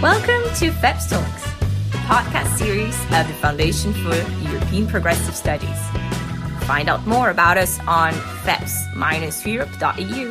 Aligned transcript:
Welcome 0.00 0.44
to 0.58 0.70
FEPS 0.70 1.10
Talks, 1.10 1.42
the 1.90 1.98
podcast 2.06 2.56
series 2.56 2.94
of 3.02 3.26
the 3.26 3.34
Foundation 3.40 3.92
for 3.92 4.14
European 4.48 4.86
Progressive 4.86 5.34
Studies. 5.34 5.76
Find 6.68 6.88
out 6.88 7.04
more 7.04 7.30
about 7.30 7.58
us 7.58 7.80
on 7.80 8.12
feps-europe.eu. 8.44 10.30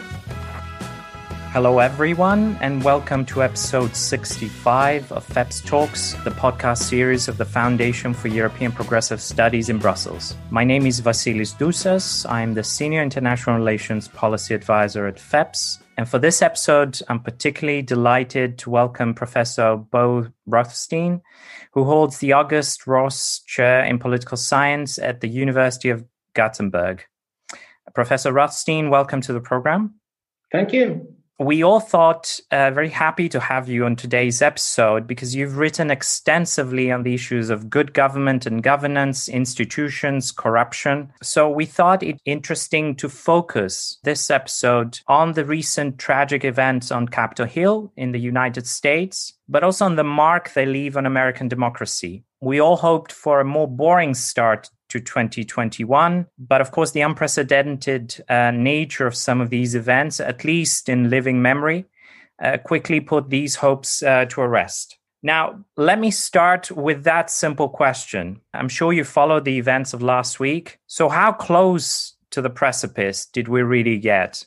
Hello, 1.52 1.80
everyone, 1.80 2.58
and 2.62 2.82
welcome 2.82 3.26
to 3.26 3.44
episode 3.44 3.94
65 3.94 5.12
of 5.12 5.28
FEPS 5.28 5.66
Talks, 5.66 6.14
the 6.24 6.32
podcast 6.32 6.84
series 6.84 7.28
of 7.28 7.36
the 7.38 7.44
Foundation 7.44 8.14
for 8.14 8.30
European 8.30 8.72
Progressive 8.72 9.20
Studies 9.20 9.68
in 9.68 9.80
Brussels. 9.80 10.34
My 10.50 10.64
name 10.64 10.86
is 10.86 11.02
Vassilis 11.02 11.54
Ntousas. 11.58 12.26
I'm 12.32 12.54
the 12.54 12.64
Senior 12.64 13.04
International 13.04 13.58
Relations 13.58 14.08
Policy 14.08 14.54
Advisor 14.54 15.08
at 15.08 15.18
FEPS. 15.18 15.80
And 15.98 16.08
for 16.08 16.20
this 16.20 16.44
episode, 16.44 17.02
I'm 17.08 17.20
particularly 17.20 17.82
delighted 17.82 18.60
to 18.60 18.70
welcome 18.70 19.16
Professor 19.16 19.76
Bo 19.76 20.28
Rothstein, 20.46 21.22
who 21.72 21.86
holds 21.86 22.20
the 22.20 22.34
August 22.34 22.86
Röhss 22.86 23.44
Chair 23.48 23.84
in 23.84 23.98
Political 23.98 24.38
Science 24.38 25.00
at 25.00 25.22
the 25.22 25.28
University 25.28 25.90
of 25.90 26.06
Gothenburg. 26.36 27.04
Professor 27.96 28.32
Rothstein, 28.32 28.92
welcome 28.92 29.22
to 29.22 29.34
the 29.34 29.42
program. 29.42 29.96
Thank 30.52 30.72
you 30.72 31.17
we 31.40 31.64
all 31.64 31.80
thought 31.80 32.40
uh, 32.52 32.72
very 32.72 32.90
happy 32.90 33.30
to 33.30 33.40
have 33.40 33.70
you 33.70 33.86
on 33.86 33.96
today's 33.96 34.42
episode 34.42 35.06
because 35.06 35.36
you've 35.36 35.58
written 35.58 35.92
extensively 35.92 36.92
on 36.92 37.04
the 37.04 37.14
issues 37.14 37.52
of 37.52 37.70
good 37.70 37.94
government 37.94 38.48
and 38.48 38.64
governance, 38.64 39.30
institutions, 39.30 40.32
corruption. 40.32 41.14
So 41.22 41.48
we 41.48 41.66
thought 41.66 42.02
it 42.02 42.20
interesting 42.26 42.96
to 42.96 43.08
focus 43.08 44.00
this 44.04 44.32
episode 44.32 45.00
on 45.08 45.34
the 45.34 45.46
recent 45.46 46.00
tragic 46.00 46.44
events 46.44 46.92
on 46.92 47.08
Capitol 47.08 47.46
Hill 47.46 47.92
in 47.96 48.14
the 48.14 48.20
United 48.20 48.66
States, 48.66 49.34
but 49.48 49.64
also 49.64 49.86
on 49.86 49.96
the 49.96 50.04
mark 50.04 50.54
they 50.54 50.66
leave 50.66 50.98
on 50.98 51.06
American 51.06 51.48
democracy. 51.48 52.24
We 52.42 52.60
all 52.60 52.78
hoped 52.78 53.12
for 53.12 53.40
a 53.40 53.46
more 53.46 53.68
boring 53.68 54.14
start 54.14 54.70
to 54.98 55.04
2021. 55.04 56.26
But 56.38 56.62
of 56.62 56.72
course, 56.72 56.92
the 56.92 57.02
unprecedented 57.02 58.24
uh, 58.30 58.52
nature 58.52 59.08
of 59.08 59.16
some 59.16 59.42
of 59.42 59.50
these 59.50 59.76
events, 59.76 60.20
at 60.20 60.44
least 60.44 60.90
in 60.90 61.10
living 61.10 61.42
memory, 61.42 61.86
uh, 62.42 62.58
quickly 62.58 63.00
put 63.00 63.30
these 63.30 63.56
hopes 63.56 64.04
uh, 64.04 64.26
to 64.26 64.42
a 64.42 64.48
rest. 64.48 64.98
Now, 65.24 65.64
let 65.76 66.00
me 66.00 66.12
start 66.12 66.72
with 66.72 67.04
that 67.04 67.30
simple 67.30 67.70
question. 67.70 68.42
I'm 68.54 68.70
sure 68.70 68.94
you 68.94 69.04
followed 69.04 69.46
the 69.46 69.58
events 69.58 69.94
of 69.94 70.02
last 70.02 70.40
week. 70.40 70.80
So, 70.88 71.10
how 71.10 71.32
close 71.32 72.16
to 72.32 72.42
the 72.42 72.50
precipice 72.50 73.26
did 73.26 73.48
we 73.48 73.62
really 73.62 73.98
get? 73.98 74.46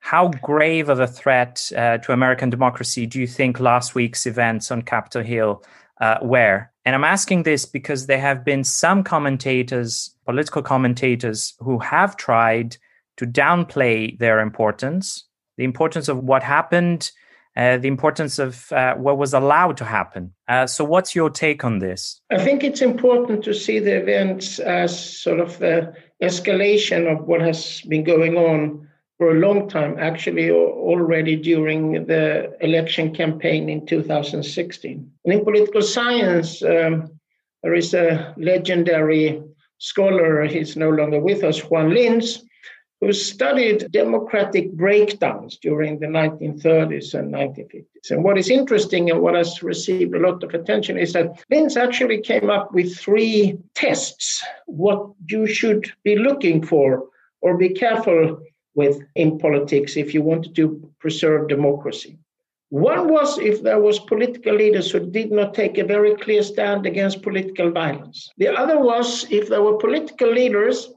How 0.00 0.28
grave 0.28 0.88
of 0.88 1.00
a 1.00 1.06
threat 1.06 1.70
uh, 1.76 1.98
to 1.98 2.12
American 2.12 2.50
democracy 2.50 3.06
do 3.06 3.20
you 3.20 3.26
think 3.26 3.60
last 3.60 3.94
week's 3.94 4.26
events 4.26 4.70
on 4.70 4.82
Capitol 4.82 5.22
Hill 5.22 5.64
uh, 6.00 6.18
were? 6.20 6.71
And 6.84 6.94
I'm 6.94 7.04
asking 7.04 7.44
this 7.44 7.64
because 7.64 8.06
there 8.06 8.20
have 8.20 8.44
been 8.44 8.64
some 8.64 9.04
commentators, 9.04 10.14
political 10.24 10.62
commentators, 10.62 11.54
who 11.60 11.78
have 11.78 12.16
tried 12.16 12.76
to 13.18 13.26
downplay 13.26 14.18
their 14.18 14.40
importance, 14.40 15.24
the 15.56 15.64
importance 15.64 16.08
of 16.08 16.18
what 16.18 16.42
happened, 16.42 17.12
uh, 17.56 17.76
the 17.76 17.88
importance 17.88 18.38
of 18.38 18.72
uh, 18.72 18.94
what 18.94 19.18
was 19.18 19.34
allowed 19.34 19.76
to 19.76 19.84
happen. 19.84 20.32
Uh, 20.48 20.66
so, 20.66 20.84
what's 20.84 21.14
your 21.14 21.28
take 21.28 21.64
on 21.64 21.78
this? 21.78 22.20
I 22.30 22.38
think 22.38 22.64
it's 22.64 22.80
important 22.80 23.44
to 23.44 23.52
see 23.54 23.78
the 23.78 23.94
events 23.94 24.58
as 24.58 24.98
sort 24.98 25.38
of 25.38 25.58
the 25.58 25.94
escalation 26.22 27.12
of 27.12 27.26
what 27.26 27.42
has 27.42 27.82
been 27.82 28.04
going 28.04 28.36
on 28.36 28.88
for 29.22 29.36
a 29.36 29.38
long 29.38 29.68
time, 29.68 29.96
actually, 30.00 30.50
already 30.50 31.36
during 31.36 31.92
the 32.06 32.56
election 32.60 33.14
campaign 33.14 33.68
in 33.68 33.86
2016. 33.86 35.12
And 35.24 35.32
in 35.32 35.44
political 35.44 35.80
science, 35.80 36.60
um, 36.64 37.08
there 37.62 37.72
is 37.72 37.94
a 37.94 38.34
legendary 38.36 39.40
scholar, 39.78 40.42
he's 40.42 40.76
no 40.76 40.90
longer 40.90 41.20
with 41.20 41.44
us, 41.44 41.60
Juan 41.60 41.94
Linz, 41.94 42.42
who 43.00 43.12
studied 43.12 43.92
democratic 43.92 44.72
breakdowns 44.72 45.56
during 45.56 46.00
the 46.00 46.06
1930s 46.06 47.14
and 47.14 47.32
1950s. 47.32 48.10
And 48.10 48.24
what 48.24 48.38
is 48.38 48.50
interesting 48.50 49.08
and 49.08 49.20
what 49.20 49.36
has 49.36 49.62
received 49.62 50.16
a 50.16 50.18
lot 50.18 50.42
of 50.42 50.52
attention 50.52 50.98
is 50.98 51.12
that 51.12 51.44
Linz 51.48 51.76
actually 51.76 52.22
came 52.22 52.50
up 52.50 52.74
with 52.74 52.98
three 52.98 53.56
tests 53.76 54.44
what 54.66 55.06
you 55.28 55.46
should 55.46 55.92
be 56.02 56.16
looking 56.16 56.66
for 56.66 57.04
or 57.40 57.56
be 57.56 57.68
careful 57.68 58.40
with 58.74 59.02
in 59.14 59.38
politics 59.38 59.96
if 59.96 60.14
you 60.14 60.22
wanted 60.22 60.54
to 60.56 60.90
preserve 60.98 61.48
democracy. 61.48 62.18
One 62.70 63.08
was 63.08 63.38
if 63.38 63.62
there 63.62 63.80
was 63.80 63.98
political 63.98 64.54
leaders 64.54 64.90
who 64.90 65.00
did 65.00 65.30
not 65.30 65.52
take 65.52 65.76
a 65.76 65.84
very 65.84 66.14
clear 66.16 66.42
stand 66.42 66.86
against 66.86 67.20
political 67.22 67.70
violence. 67.70 68.30
The 68.38 68.48
other 68.48 68.78
was 68.78 69.26
if 69.30 69.50
there 69.50 69.62
were 69.62 69.76
political 69.76 70.32
leaders 70.32 70.90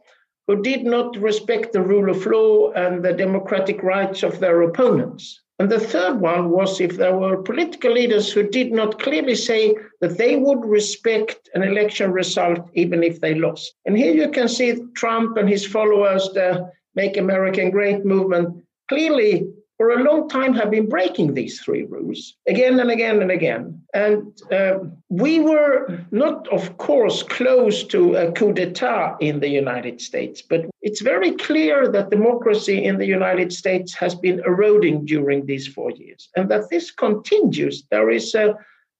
who 0.47 0.61
did 0.61 0.85
not 0.85 1.17
respect 1.17 1.73
the 1.73 1.81
rule 1.81 2.09
of 2.09 2.25
law 2.25 2.71
and 2.71 3.03
the 3.03 3.11
democratic 3.11 3.83
rights 3.83 4.23
of 4.23 4.39
their 4.39 4.61
opponents. 4.61 5.41
And 5.59 5.69
the 5.69 5.79
third 5.79 6.19
one 6.19 6.49
was 6.49 6.81
if 6.81 6.97
there 6.97 7.17
were 7.17 7.41
political 7.41 7.91
leaders 7.91 8.31
who 8.31 8.43
did 8.43 8.71
not 8.71 8.99
clearly 9.01 9.35
say 9.35 9.73
that 10.01 10.17
they 10.17 10.35
would 10.35 10.65
respect 10.65 11.49
an 11.55 11.63
election 11.63 12.11
result 12.11 12.69
even 12.73 13.03
if 13.03 13.21
they 13.21 13.35
lost. 13.35 13.73
And 13.85 13.97
here 13.97 14.13
you 14.13 14.29
can 14.29 14.47
see 14.47 14.81
Trump 14.95 15.37
and 15.37 15.49
his 15.49 15.65
followers, 15.65 16.29
the 16.33 16.69
Make 16.95 17.17
America 17.17 17.69
Great 17.69 18.06
movement 18.06 18.63
clearly 18.89 19.47
for 19.78 19.89
a 19.89 20.03
long 20.03 20.29
time 20.29 20.53
have 20.53 20.72
been 20.72 20.88
breaking 20.88 21.33
these 21.33 21.59
three 21.59 21.83
rules 21.83 22.35
again 22.47 22.79
and 22.79 22.89
again 22.89 23.22
and 23.22 23.31
again. 23.31 23.81
And 23.94 24.41
uh, 24.51 24.79
we 25.09 25.39
were 25.39 26.00
not, 26.11 26.47
of 26.47 26.78
course, 26.78 27.23
close 27.23 27.84
to 27.85 28.16
a 28.16 28.31
coup 28.31 28.53
d'etat 28.53 29.17
in 29.19 29.39
the 29.39 29.50
United 29.50 30.00
States, 30.00 30.41
but 30.41 30.66
it's 30.81 31.01
very 31.01 31.31
clear 31.31 31.89
that 31.89 32.09
democracy 32.09 32.85
in 32.85 32.97
the 32.97 33.05
United 33.05 33.51
States 33.51 33.94
has 33.95 34.16
been 34.16 34.39
eroding 34.45 35.05
during 35.05 35.45
these 35.45 35.67
four 35.67 35.91
years 35.91 36.29
and 36.38 36.50
that 36.50 36.69
this 36.69 36.91
continues. 36.91 37.84
There 37.91 38.09
is 38.09 38.34
a 38.34 38.55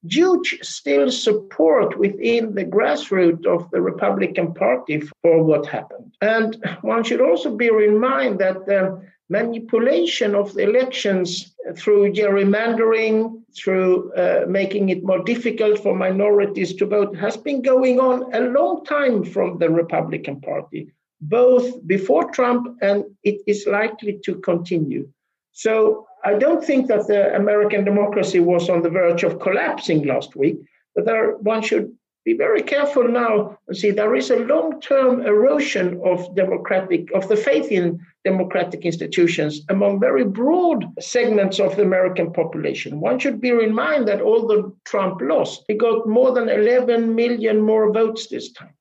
huge 0.10 0.60
still 0.62 1.12
support 1.12 1.98
within 1.98 2.56
the 2.56 2.66
grassroots 2.66 3.46
of 3.46 3.70
the 3.72 3.82
Republican 3.82 4.54
Party 4.54 5.02
for 5.22 5.44
what 5.44 5.66
happened. 5.66 6.16
And 6.22 6.58
one 6.82 7.04
should 7.04 7.22
also 7.22 7.56
bear 7.56 7.82
in 7.82 8.00
mind 8.00 8.40
that 8.40 8.66
the 8.66 9.02
manipulation 9.30 10.36
of 10.36 10.54
the 10.54 10.64
elections 10.64 11.56
through 11.76 12.14
gerrymandering, 12.14 13.42
through 13.58 14.14
uh, 14.14 14.46
making 14.48 14.90
it 14.90 15.04
more 15.04 15.24
difficult 15.24 15.80
for 15.80 15.96
minorities 15.96 16.76
to 16.76 16.86
vote, 16.86 17.16
has 17.18 17.36
been 17.36 17.62
going 17.62 18.00
on 18.00 18.32
a 18.34 18.42
long 18.42 18.86
time 18.86 19.24
from 19.24 19.58
the 19.58 19.70
Republican 19.70 20.40
Party, 20.42 20.92
both 21.22 21.86
before 21.88 22.30
Trump 22.32 22.78
and 22.82 23.04
it 23.24 23.42
is 23.48 23.66
likely 23.66 24.20
to 24.26 24.36
continue. 24.36 25.10
So 25.54 26.06
I 26.26 26.34
don't 26.34 26.66
think 26.66 26.88
that 26.88 27.08
the 27.08 27.36
American 27.36 27.86
democracy 27.86 28.40
was 28.40 28.68
on 28.70 28.82
the 28.82 28.90
verge 28.90 29.24
of 29.24 29.40
collapsing 29.40 30.08
last 30.08 30.36
week, 30.36 30.58
but 30.96 31.06
there, 31.06 31.38
one 31.38 31.62
should 31.62 31.94
be 32.26 32.34
very 32.34 32.64
careful 32.64 33.08
now 33.08 33.56
and 33.68 33.78
see 33.78 33.92
there 33.92 34.16
is 34.16 34.32
a 34.32 34.38
long-term 34.38 35.22
erosion 35.22 36.02
of 36.04 36.36
democratic 36.36 37.12
of 37.14 37.28
the 37.28 37.36
faith 37.38 37.72
in 37.72 38.00
democratic 38.24 38.84
institutions 38.84 39.62
among 39.70 40.00
very 40.00 40.26
broad 40.26 40.84
segments 41.00 41.60
of 41.60 41.76
the 41.76 41.84
American 41.84 42.34
population. 42.34 43.00
One 43.00 43.20
should 43.20 43.40
bear 43.40 43.60
in 43.62 43.76
mind 43.76 44.08
that 44.08 44.22
although 44.22 44.76
Trump 44.86 45.22
lost, 45.22 45.66
he 45.68 45.76
got 45.76 46.08
more 46.08 46.32
than 46.32 46.50
11 46.50 47.14
million 47.14 47.62
more 47.62 47.94
votes 47.94 48.28
this 48.28 48.52
time. 48.52 48.74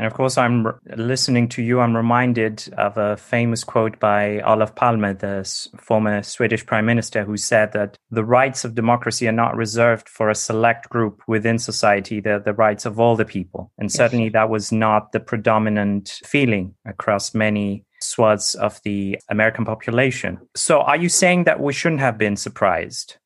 And 0.00 0.06
of 0.06 0.14
course, 0.14 0.38
I'm 0.38 0.66
listening 0.96 1.46
to 1.50 1.62
you. 1.62 1.80
I'm 1.80 1.94
reminded 1.94 2.66
of 2.78 2.96
a 2.96 3.18
famous 3.18 3.64
quote 3.64 4.00
by 4.00 4.40
Olof 4.40 4.74
Palme, 4.74 5.14
the 5.18 5.46
former 5.76 6.22
Swedish 6.22 6.64
prime 6.64 6.86
minister, 6.86 7.22
who 7.22 7.36
said 7.36 7.72
that 7.72 7.98
the 8.10 8.24
rights 8.24 8.64
of 8.64 8.74
democracy 8.74 9.28
are 9.28 9.32
not 9.32 9.54
reserved 9.54 10.08
for 10.08 10.30
a 10.30 10.34
select 10.34 10.88
group 10.88 11.20
within 11.28 11.58
society, 11.58 12.18
they're 12.18 12.38
the 12.38 12.54
rights 12.54 12.86
of 12.86 12.98
all 12.98 13.14
the 13.14 13.26
people. 13.26 13.72
And 13.76 13.92
certainly 13.92 14.24
yes. 14.24 14.32
that 14.32 14.48
was 14.48 14.72
not 14.72 15.12
the 15.12 15.20
predominant 15.20 16.18
feeling 16.24 16.74
across 16.86 17.34
many 17.34 17.84
swaths 18.00 18.54
of 18.54 18.80
the 18.84 19.18
American 19.28 19.66
population. 19.66 20.38
So 20.56 20.80
are 20.80 20.96
you 20.96 21.10
saying 21.10 21.44
that 21.44 21.60
we 21.60 21.74
shouldn't 21.74 22.00
have 22.00 22.16
been 22.16 22.36
surprised? 22.36 23.18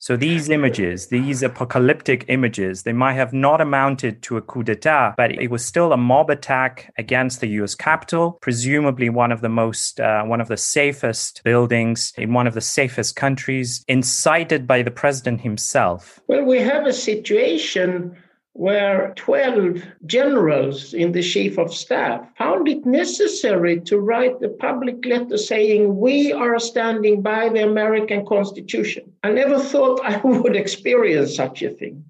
So 0.00 0.16
these 0.16 0.48
images, 0.48 1.08
these 1.08 1.42
apocalyptic 1.42 2.24
images, 2.28 2.84
they 2.84 2.92
might 2.92 3.14
have 3.14 3.32
not 3.32 3.60
amounted 3.60 4.22
to 4.22 4.36
a 4.36 4.42
coup 4.42 4.62
d'etat, 4.62 5.14
but 5.16 5.32
it 5.32 5.50
was 5.50 5.64
still 5.64 5.92
a 5.92 5.96
mob 5.96 6.30
attack 6.30 6.92
against 6.98 7.40
the 7.40 7.48
U.S. 7.58 7.74
Capitol, 7.74 8.38
presumably 8.40 9.08
one 9.08 9.32
of 9.32 9.40
the 9.40 9.48
most, 9.48 9.98
uh, 9.98 10.22
one 10.22 10.40
of 10.40 10.46
the 10.46 10.56
safest 10.56 11.42
buildings 11.42 12.12
in 12.16 12.32
one 12.32 12.46
of 12.46 12.54
the 12.54 12.60
safest 12.60 13.16
countries, 13.16 13.84
incited 13.88 14.68
by 14.68 14.82
the 14.82 14.92
president 14.92 15.40
himself. 15.40 16.20
Well, 16.28 16.44
we 16.44 16.60
have 16.60 16.86
a 16.86 16.92
situation 16.92 18.16
where 18.58 19.12
12 19.14 19.84
generals 20.06 20.92
in 20.92 21.12
the 21.12 21.22
chief 21.22 21.58
of 21.58 21.72
staff 21.72 22.26
found 22.36 22.66
it 22.66 22.84
necessary 22.84 23.78
to 23.78 24.00
write 24.00 24.42
a 24.42 24.48
public 24.48 25.06
letter 25.06 25.38
saying, 25.38 25.96
We 25.96 26.32
are 26.32 26.58
standing 26.58 27.22
by 27.22 27.50
the 27.50 27.62
American 27.62 28.26
Constitution. 28.26 29.12
I 29.22 29.30
never 29.30 29.60
thought 29.60 30.00
I 30.04 30.16
would 30.24 30.56
experience 30.56 31.36
such 31.36 31.62
a 31.62 31.70
thing. 31.70 32.04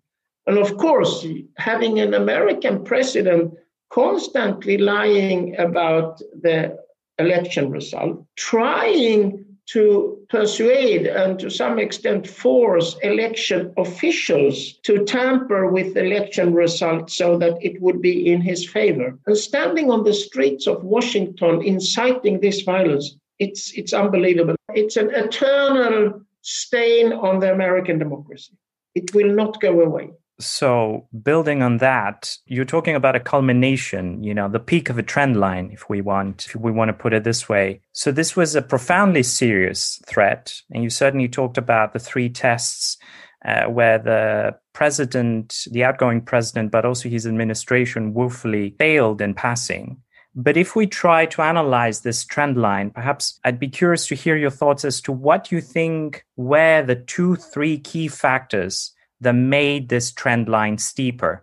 And 0.46 0.56
of 0.56 0.78
course, 0.78 1.26
having 1.58 2.00
an 2.00 2.14
American 2.14 2.82
president 2.82 3.52
constantly 3.90 4.78
lying 4.78 5.54
about 5.58 6.18
the 6.40 6.78
election 7.18 7.68
result, 7.70 8.24
trying 8.36 9.44
to 9.68 10.18
persuade 10.30 11.06
and 11.06 11.38
to 11.38 11.50
some 11.50 11.78
extent 11.78 12.26
force 12.26 12.96
election 13.02 13.72
officials 13.76 14.78
to 14.82 15.04
tamper 15.04 15.70
with 15.70 15.96
election 15.96 16.54
results 16.54 17.14
so 17.16 17.36
that 17.36 17.54
it 17.60 17.80
would 17.82 18.00
be 18.00 18.32
in 18.32 18.40
his 18.40 18.68
favor. 18.68 19.18
And 19.26 19.36
standing 19.36 19.90
on 19.90 20.04
the 20.04 20.14
streets 20.14 20.66
of 20.66 20.84
Washington 20.84 21.62
inciting 21.62 22.40
this 22.40 22.62
violence, 22.62 23.16
it's, 23.38 23.72
it's 23.74 23.92
unbelievable. 23.92 24.56
It's 24.74 24.96
an 24.96 25.10
eternal 25.14 26.22
stain 26.40 27.12
on 27.12 27.40
the 27.40 27.52
American 27.52 27.98
democracy. 27.98 28.54
It 28.94 29.14
will 29.14 29.34
not 29.34 29.60
go 29.60 29.82
away. 29.82 30.10
So, 30.40 31.08
building 31.23 31.62
on 31.62 31.79
that, 31.79 32.37
you're 32.46 32.64
talking 32.64 32.94
about 32.94 33.17
a 33.17 33.20
culmination, 33.20 34.23
you 34.23 34.32
know, 34.32 34.49
the 34.49 34.61
peak 34.61 34.88
of 34.88 34.96
a 34.96 35.02
trend 35.02 35.40
line, 35.40 35.70
if 35.73 35.88
we 35.88 36.00
want, 36.00 36.46
if 36.46 36.55
we 36.55 36.70
want 36.70 36.90
to 36.90 36.93
put 36.93 37.12
it 37.12 37.25
this 37.25 37.49
way. 37.49 37.81
So, 37.93 38.12
this 38.12 38.37
was 38.37 38.55
a 38.55 38.62
profoundly 38.62 39.25
serious 39.25 40.00
threat. 40.06 40.55
And 40.70 40.85
you 40.85 40.90
certainly 40.90 41.29
talked 41.29 41.58
about 41.58 41.93
the 41.93 41.99
three 41.99 42.29
tests 42.29 42.99
uh, 43.44 43.64
where 43.64 43.99
the 43.99 44.56
president, 44.75 45.64
the 45.73 45.82
outgoing 45.82 46.20
president, 46.20 46.70
but 46.70 46.85
also 46.85 47.08
his 47.08 47.26
administration 47.26 48.14
woefully 48.14 48.76
failed 48.79 49.20
in 49.20 49.35
passing. 49.35 50.00
But 50.37 50.56
if 50.56 50.76
we 50.76 50.87
try 50.87 51.26
to 51.26 51.43
analyze 51.43 52.02
this 52.02 52.25
trend 52.25 52.56
line, 52.56 52.90
perhaps 52.90 53.40
I'd 53.43 53.58
be 53.58 53.69
curious 53.69 54.06
to 54.06 54.14
hear 54.14 54.37
your 54.37 54.50
thoughts 54.50 54.85
as 54.85 55.00
to 55.00 55.11
what 55.11 55.50
you 55.50 55.61
think 55.61 56.25
were 56.37 56.82
the 56.82 56.94
two, 56.94 57.35
three 57.35 57.79
key 57.79 58.06
factors 58.06 58.93
that 59.20 59.34
made 59.34 59.88
this 59.88 60.12
trend 60.12 60.48
line 60.48 60.78
steeper? 60.78 61.42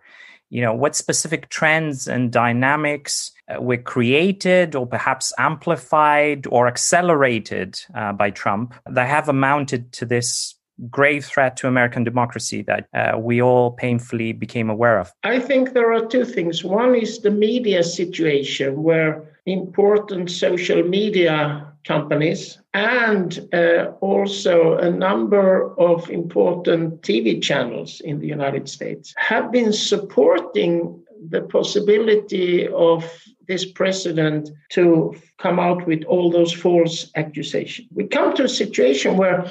You 0.49 0.61
know, 0.61 0.73
what 0.73 0.95
specific 0.95 1.49
trends 1.49 2.07
and 2.07 2.31
dynamics 2.31 3.31
uh, 3.53 3.61
were 3.61 3.77
created 3.77 4.75
or 4.75 4.85
perhaps 4.85 5.33
amplified 5.37 6.47
or 6.49 6.67
accelerated 6.67 7.79
uh, 7.95 8.13
by 8.13 8.29
Trump 8.29 8.73
that 8.85 9.07
have 9.09 9.27
amounted 9.27 9.91
to 9.93 10.05
this 10.05 10.55
grave 10.89 11.25
threat 11.25 11.55
to 11.57 11.67
American 11.67 12.03
democracy 12.03 12.61
that 12.63 12.87
uh, 12.93 13.17
we 13.17 13.41
all 13.41 13.71
painfully 13.71 14.33
became 14.33 14.69
aware 14.69 14.99
of? 14.99 15.11
I 15.23 15.39
think 15.39 15.73
there 15.73 15.93
are 15.93 16.05
two 16.05 16.25
things. 16.25 16.63
One 16.63 16.95
is 16.95 17.19
the 17.19 17.31
media 17.31 17.83
situation, 17.83 18.83
where 18.83 19.23
important 19.45 20.31
social 20.31 20.83
media 20.83 21.64
companies 21.85 22.59
and 22.73 23.47
uh, 23.53 23.91
also 24.01 24.77
a 24.77 24.89
number 24.89 25.73
of 25.79 26.09
important 26.09 27.01
TV 27.01 27.41
channels 27.41 28.01
in 28.01 28.19
the 28.19 28.27
United 28.27 28.67
States 28.67 29.13
have 29.17 29.51
been 29.51 29.71
supporting 29.71 31.01
the 31.29 31.41
possibility 31.41 32.67
of 32.67 33.05
this 33.47 33.65
president 33.65 34.49
to 34.69 35.15
come 35.37 35.59
out 35.59 35.85
with 35.85 36.03
all 36.05 36.31
those 36.31 36.51
false 36.51 37.11
accusations. 37.15 37.87
We 37.93 38.07
come 38.07 38.33
to 38.35 38.43
a 38.43 38.49
situation 38.49 39.17
where, 39.17 39.45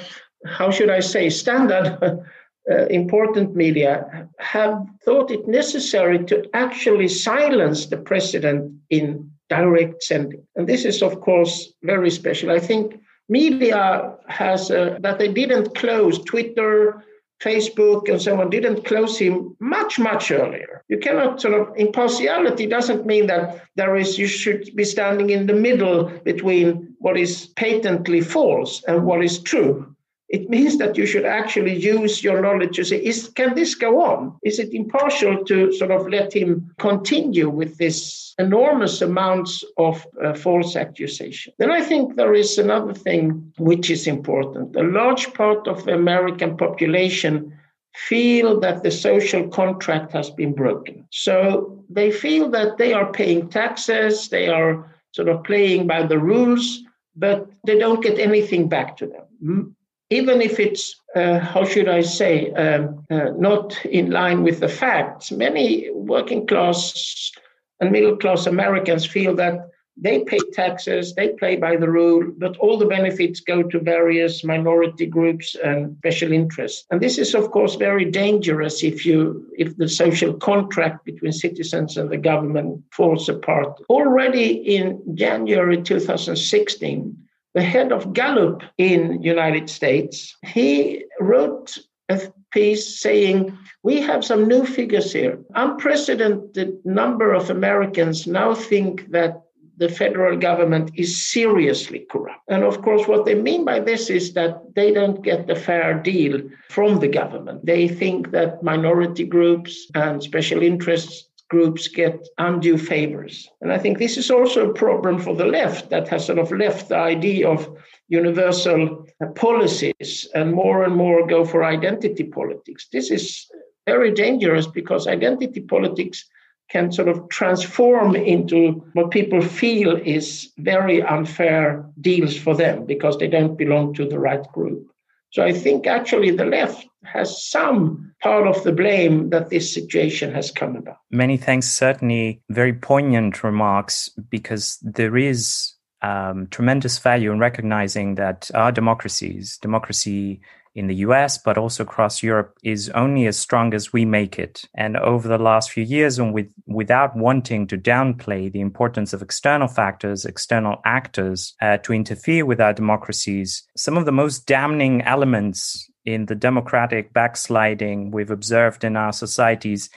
how 0.45 0.71
should 0.71 0.89
I 0.89 0.99
say, 0.99 1.29
standard 1.29 1.97
uh, 2.71 2.85
important 2.87 3.55
media 3.55 4.27
have 4.39 4.85
thought 5.03 5.31
it 5.31 5.47
necessary 5.47 6.23
to 6.25 6.43
actually 6.53 7.07
silence 7.07 7.85
the 7.85 7.97
president 7.97 8.73
in 8.89 9.31
direct 9.49 10.03
sending. 10.03 10.43
And 10.55 10.67
this 10.67 10.85
is, 10.85 11.01
of 11.01 11.21
course, 11.21 11.73
very 11.83 12.09
special. 12.09 12.51
I 12.51 12.59
think 12.59 12.99
media 13.29 14.15
has 14.27 14.71
uh, 14.71 14.97
that 15.01 15.19
they 15.19 15.31
didn't 15.31 15.75
close 15.75 16.23
Twitter, 16.23 17.03
Facebook, 17.43 18.09
and 18.09 18.21
so 18.21 18.39
on, 18.39 18.49
didn't 18.49 18.85
close 18.85 19.17
him 19.17 19.55
much, 19.59 19.99
much 19.99 20.31
earlier. 20.31 20.83
You 20.87 20.99
cannot 20.99 21.41
sort 21.41 21.59
of 21.59 21.75
impartiality 21.75 22.65
doesn't 22.65 23.05
mean 23.05 23.27
that 23.27 23.65
there 23.75 23.95
is 23.95 24.17
you 24.17 24.27
should 24.27 24.75
be 24.75 24.83
standing 24.83 25.31
in 25.31 25.47
the 25.47 25.53
middle 25.53 26.05
between 26.23 26.95
what 26.99 27.17
is 27.17 27.47
patently 27.55 28.21
false 28.21 28.83
and 28.87 29.05
what 29.05 29.23
is 29.23 29.39
true 29.39 29.94
it 30.29 30.49
means 30.49 30.77
that 30.77 30.97
you 30.97 31.05
should 31.05 31.25
actually 31.25 31.75
use 31.75 32.23
your 32.23 32.41
knowledge 32.41 32.75
to 32.77 32.83
say, 32.83 32.97
is, 32.97 33.29
can 33.35 33.53
this 33.53 33.75
go 33.75 34.01
on? 34.01 34.37
Is 34.43 34.57
it 34.57 34.73
impartial 34.73 35.43
to 35.45 35.71
sort 35.73 35.91
of 35.91 36.07
let 36.07 36.33
him 36.33 36.73
continue 36.79 37.49
with 37.49 37.77
this 37.77 38.33
enormous 38.39 39.01
amounts 39.01 39.63
of 39.77 40.05
uh, 40.23 40.33
false 40.33 40.75
accusation? 40.75 41.53
Then 41.59 41.69
I 41.69 41.81
think 41.81 42.15
there 42.15 42.33
is 42.33 42.57
another 42.57 42.93
thing 42.93 43.53
which 43.59 43.91
is 43.91 44.07
important. 44.07 44.75
A 44.75 44.83
large 44.83 45.31
part 45.33 45.67
of 45.67 45.85
the 45.85 45.93
American 45.93 46.57
population 46.57 47.53
feel 47.93 48.59
that 48.59 48.81
the 48.81 48.91
social 48.91 49.47
contract 49.47 50.11
has 50.11 50.31
been 50.31 50.53
broken. 50.53 51.07
So 51.11 51.83
they 51.87 52.11
feel 52.11 52.49
that 52.49 52.77
they 52.77 52.93
are 52.93 53.11
paying 53.11 53.47
taxes, 53.49 54.27
they 54.29 54.49
are 54.49 54.91
sort 55.11 55.29
of 55.29 55.43
playing 55.43 55.87
by 55.87 56.03
the 56.03 56.19
rules, 56.19 56.81
but 57.15 57.47
they 57.65 57.77
don't 57.77 58.03
get 58.03 58.19
anything 58.19 58.67
back 58.67 58.97
to 58.97 59.07
them 59.07 59.74
even 60.09 60.41
if 60.41 60.59
it's, 60.59 61.01
uh, 61.15 61.39
how 61.39 61.65
should 61.65 61.87
I 61.87 62.01
say, 62.01 62.51
um, 62.51 63.05
uh, 63.09 63.31
not 63.37 63.83
in 63.85 64.11
line 64.11 64.43
with 64.43 64.59
the 64.59 64.69
facts, 64.69 65.31
many 65.31 65.89
working 65.91 66.45
class 66.45 67.31
and 67.79 67.91
middle 67.91 68.15
class 68.17 68.45
Americans 68.45 69.05
feel 69.05 69.35
that 69.35 69.69
they 69.97 70.23
pay 70.25 70.39
taxes, 70.51 71.15
they 71.15 71.29
play 71.29 71.55
by 71.55 71.77
the 71.77 71.89
rule, 71.89 72.33
but 72.37 72.57
all 72.57 72.77
the 72.77 72.85
benefits 72.85 73.39
go 73.39 73.63
to 73.63 73.79
various 73.79 74.43
minority 74.43 75.05
groups 75.05 75.55
and 75.63 75.95
special 75.99 76.33
interests. 76.33 76.85
And 76.91 76.99
this 76.99 77.17
is, 77.17 77.33
of 77.33 77.51
course, 77.51 77.75
very 77.75 78.03
dangerous 78.03 78.83
if 78.83 79.05
you 79.05 79.45
if 79.57 79.77
the 79.77 79.87
social 79.87 80.33
contract 80.33 81.05
between 81.05 81.31
citizens 81.31 81.95
and 81.95 82.09
the 82.09 82.17
government 82.17 82.83
falls 82.91 83.29
apart. 83.29 83.79
Already 83.89 84.75
in 84.75 85.01
January 85.15 85.81
2016, 85.81 87.24
the 87.55 87.63
head 87.63 87.91
of 87.91 88.13
Gallup 88.13 88.61
in 88.77 89.23
United 89.23 89.69
States, 89.69 90.35
he 90.45 91.05
wrote 91.19 91.77
a 92.09 92.21
piece 92.51 92.99
saying, 92.99 93.57
we 93.81 94.01
have 94.01 94.23
some 94.23 94.47
new 94.47 94.65
figures 94.65 95.11
here. 95.13 95.39
Unprecedented 95.55 96.85
number 96.85 97.33
of 97.33 97.49
Americans 97.49 98.27
now 98.27 98.53
think 98.53 99.09
that 99.11 99.41
the 99.77 99.89
federal 99.89 100.37
government 100.37 100.91
is 100.95 101.25
seriously 101.31 102.05
corrupt. 102.09 102.41
And 102.49 102.63
of 102.63 102.81
course, 102.81 103.07
what 103.07 103.25
they 103.25 103.35
mean 103.35 103.65
by 103.65 103.79
this 103.79 104.09
is 104.09 104.33
that 104.33 104.61
they 104.75 104.91
don't 104.91 105.21
get 105.23 105.49
a 105.49 105.55
fair 105.55 105.95
deal 105.95 106.41
from 106.69 106.99
the 106.99 107.09
government. 107.09 107.65
They 107.65 107.87
think 107.87 108.31
that 108.31 108.63
minority 108.63 109.25
groups 109.25 109.89
and 109.95 110.21
special 110.21 110.61
interests 110.61 111.29
groups 111.49 111.87
get 111.87 112.27
undue 112.37 112.77
favors. 112.77 113.49
And 113.61 113.71
I 113.71 113.77
think 113.77 113.97
this 113.97 114.17
is 114.17 114.31
also 114.31 114.69
a 114.69 114.73
problem 114.73 115.19
for 115.19 115.35
the 115.35 115.45
left 115.45 115.89
that 115.89 116.07
has 116.07 116.25
sort 116.25 116.39
of 116.39 116.51
left 116.51 116.89
the 116.89 116.97
idea 116.97 117.47
of 117.47 117.69
universal 118.07 119.05
policies 119.35 120.27
and 120.33 120.53
more 120.53 120.83
and 120.83 120.95
more 120.95 121.27
go 121.27 121.45
for 121.45 121.63
identity 121.63 122.23
politics. 122.23 122.87
This 122.91 123.11
is 123.11 123.47
very 123.85 124.11
dangerous 124.11 124.67
because 124.67 125.07
identity 125.07 125.61
politics 125.61 126.25
can 126.69 126.91
sort 126.91 127.07
of 127.07 127.29
transform 127.29 128.15
into 128.15 128.83
what 128.93 129.11
people 129.11 129.41
feel 129.41 129.95
is 129.97 130.51
very 130.57 131.01
unfair 131.03 131.85
deals 132.01 132.35
for 132.35 132.55
them 132.55 132.85
because 132.85 133.17
they 133.17 133.27
don't 133.27 133.55
belong 133.55 133.93
to 133.93 134.07
the 134.07 134.17
right 134.17 134.51
group. 134.51 134.87
So 135.35 135.43
I 135.43 135.51
think 135.51 135.85
actually 135.85 136.31
the 136.31 136.45
left 136.45 136.87
has 137.03 137.45
some 137.45 138.13
part 138.23 138.47
of 138.47 138.63
the 138.63 138.71
blame 138.71 139.31
that 139.31 139.49
this 139.49 139.73
situation 139.73 140.33
has 140.33 140.49
come 140.49 140.77
about. 140.77 140.95
Many 141.11 141.35
thanks. 141.35 141.67
Certainly 141.67 142.41
very 142.49 142.71
poignant 142.71 143.43
remarks 143.43 144.09
because 144.29 144.79
there 144.81 145.17
is 145.17 145.73
um, 146.01 146.47
tremendous 146.51 146.99
value 146.99 147.33
in 147.33 147.39
recognizing 147.39 148.15
that 148.15 148.49
our 148.53 148.71
democracies, 148.71 149.57
democracy 149.57 150.39
in 150.75 150.87
the 150.87 150.95
US, 150.95 151.37
but 151.37 151.57
also 151.57 151.83
across 151.83 152.21
Europe, 152.21 152.57
is 152.61 152.89
only 152.89 153.25
as 153.27 153.39
strong 153.39 153.73
as 153.73 153.93
we 153.93 154.03
make 154.03 154.37
it. 154.37 154.65
And 154.75 154.97
over 154.97 155.27
the 155.27 155.37
last 155.37 155.71
few 155.71 155.83
years, 155.83 156.19
and 156.19 156.33
with, 156.33 156.51
without 156.67 157.15
wanting 157.15 157.65
to 157.67 157.77
downplay 157.77 158.51
the 158.51 158.59
importance 158.59 159.13
of 159.13 159.21
external 159.21 159.69
factors, 159.69 160.25
external 160.25 160.81
actors 160.85 161.55
uh, 161.61 161.77
to 161.77 161.93
interfere 161.93 162.45
with 162.45 162.59
our 162.59 162.73
democracies, 162.73 163.63
some 163.77 163.97
of 163.97 164.05
the 164.05 164.11
most 164.11 164.45
damning 164.45 165.01
elements 165.03 165.89
in 166.03 166.25
the 166.25 166.35
democratic 166.35 167.13
backsliding 167.13 168.11
we've 168.11 168.29
observed 168.29 168.83
in 168.83 168.95
our 168.97 169.13
societies 169.13 169.89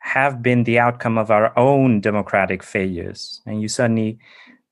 have 0.00 0.42
been 0.42 0.64
the 0.64 0.78
outcome 0.78 1.16
of 1.16 1.30
our 1.30 1.58
own 1.58 2.00
democratic 2.00 2.62
failures. 2.62 3.40
And 3.46 3.62
you 3.62 3.68
certainly 3.68 4.18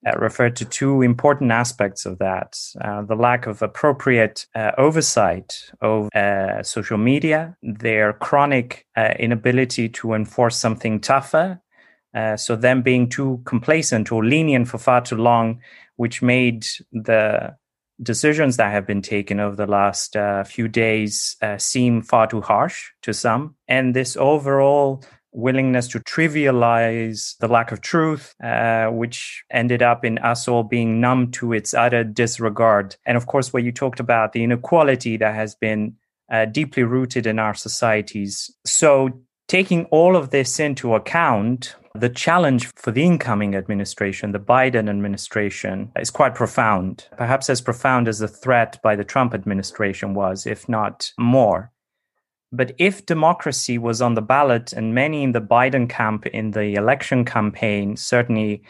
uh, 0.06 0.18
referred 0.18 0.56
to 0.56 0.64
two 0.64 1.02
important 1.02 1.50
aspects 1.50 2.06
of 2.06 2.18
that 2.18 2.58
uh, 2.80 3.02
the 3.02 3.14
lack 3.14 3.46
of 3.46 3.62
appropriate 3.62 4.46
uh, 4.54 4.72
oversight 4.78 5.70
of 5.80 6.08
uh, 6.14 6.62
social 6.62 6.98
media, 6.98 7.56
their 7.62 8.12
chronic 8.14 8.86
uh, 8.96 9.14
inability 9.18 9.88
to 9.88 10.14
enforce 10.14 10.56
something 10.56 11.00
tougher. 11.00 11.60
Uh, 12.14 12.36
so, 12.36 12.56
them 12.56 12.82
being 12.82 13.08
too 13.08 13.40
complacent 13.44 14.12
or 14.12 14.24
lenient 14.24 14.68
for 14.68 14.78
far 14.78 15.00
too 15.00 15.16
long, 15.16 15.60
which 15.96 16.20
made 16.20 16.66
the 16.92 17.54
decisions 18.02 18.56
that 18.56 18.72
have 18.72 18.86
been 18.86 19.02
taken 19.02 19.38
over 19.38 19.54
the 19.54 19.66
last 19.66 20.16
few 20.46 20.66
days 20.66 21.36
seem 21.58 22.02
far 22.02 22.26
too 22.26 22.40
harsh 22.40 22.90
to 23.00 23.14
some. 23.14 23.54
And 23.68 23.94
this 23.94 24.16
overall 24.16 25.04
willingness 25.32 25.88
to 25.88 26.00
trivialize 26.00 27.36
the 27.38 27.48
lack 27.48 27.72
of 27.72 27.80
truth, 27.80 28.34
uh, 28.42 28.88
which 28.88 29.44
ended 29.50 29.82
up 29.82 30.04
in 30.04 30.18
us 30.18 30.46
all 30.46 30.62
being 30.62 31.00
numb 31.00 31.30
to 31.32 31.52
its 31.52 31.74
utter 31.74 32.04
disregard. 32.04 32.96
And 33.06 33.16
of 33.16 33.26
course, 33.26 33.52
where 33.52 33.62
you 33.62 33.72
talked 33.72 34.00
about, 34.00 34.32
the 34.32 34.44
inequality 34.44 35.16
that 35.16 35.34
has 35.34 35.54
been 35.54 35.96
uh, 36.30 36.46
deeply 36.46 36.82
rooted 36.82 37.26
in 37.26 37.38
our 37.38 37.54
societies. 37.54 38.50
So, 38.64 39.10
taking 39.48 39.84
all 39.86 40.16
of 40.16 40.30
this 40.30 40.60
into 40.60 40.94
account, 40.94 41.74
the 41.94 42.08
challenge 42.08 42.70
for 42.76 42.90
the 42.90 43.04
incoming 43.04 43.54
administration, 43.54 44.32
the 44.32 44.40
Biden 44.40 44.88
administration, 44.88 45.92
is 45.98 46.10
quite 46.10 46.34
profound, 46.34 47.06
perhaps 47.18 47.50
as 47.50 47.60
profound 47.60 48.08
as 48.08 48.18
the 48.18 48.28
threat 48.28 48.78
by 48.82 48.96
the 48.96 49.04
Trump 49.04 49.34
administration 49.34 50.14
was, 50.14 50.46
if 50.46 50.68
not 50.68 51.12
more. 51.18 51.71
But 52.52 52.72
if 52.78 53.06
democracy 53.06 53.78
was 53.78 54.02
on 54.02 54.14
the 54.14 54.22
ballot, 54.22 54.72
and 54.72 54.94
many 54.94 55.22
in 55.22 55.32
the 55.32 55.40
Biden 55.40 55.88
camp 55.88 56.26
in 56.26 56.50
the 56.50 56.74
election 56.74 57.24
campaign 57.24 57.96
certainly 57.96 58.62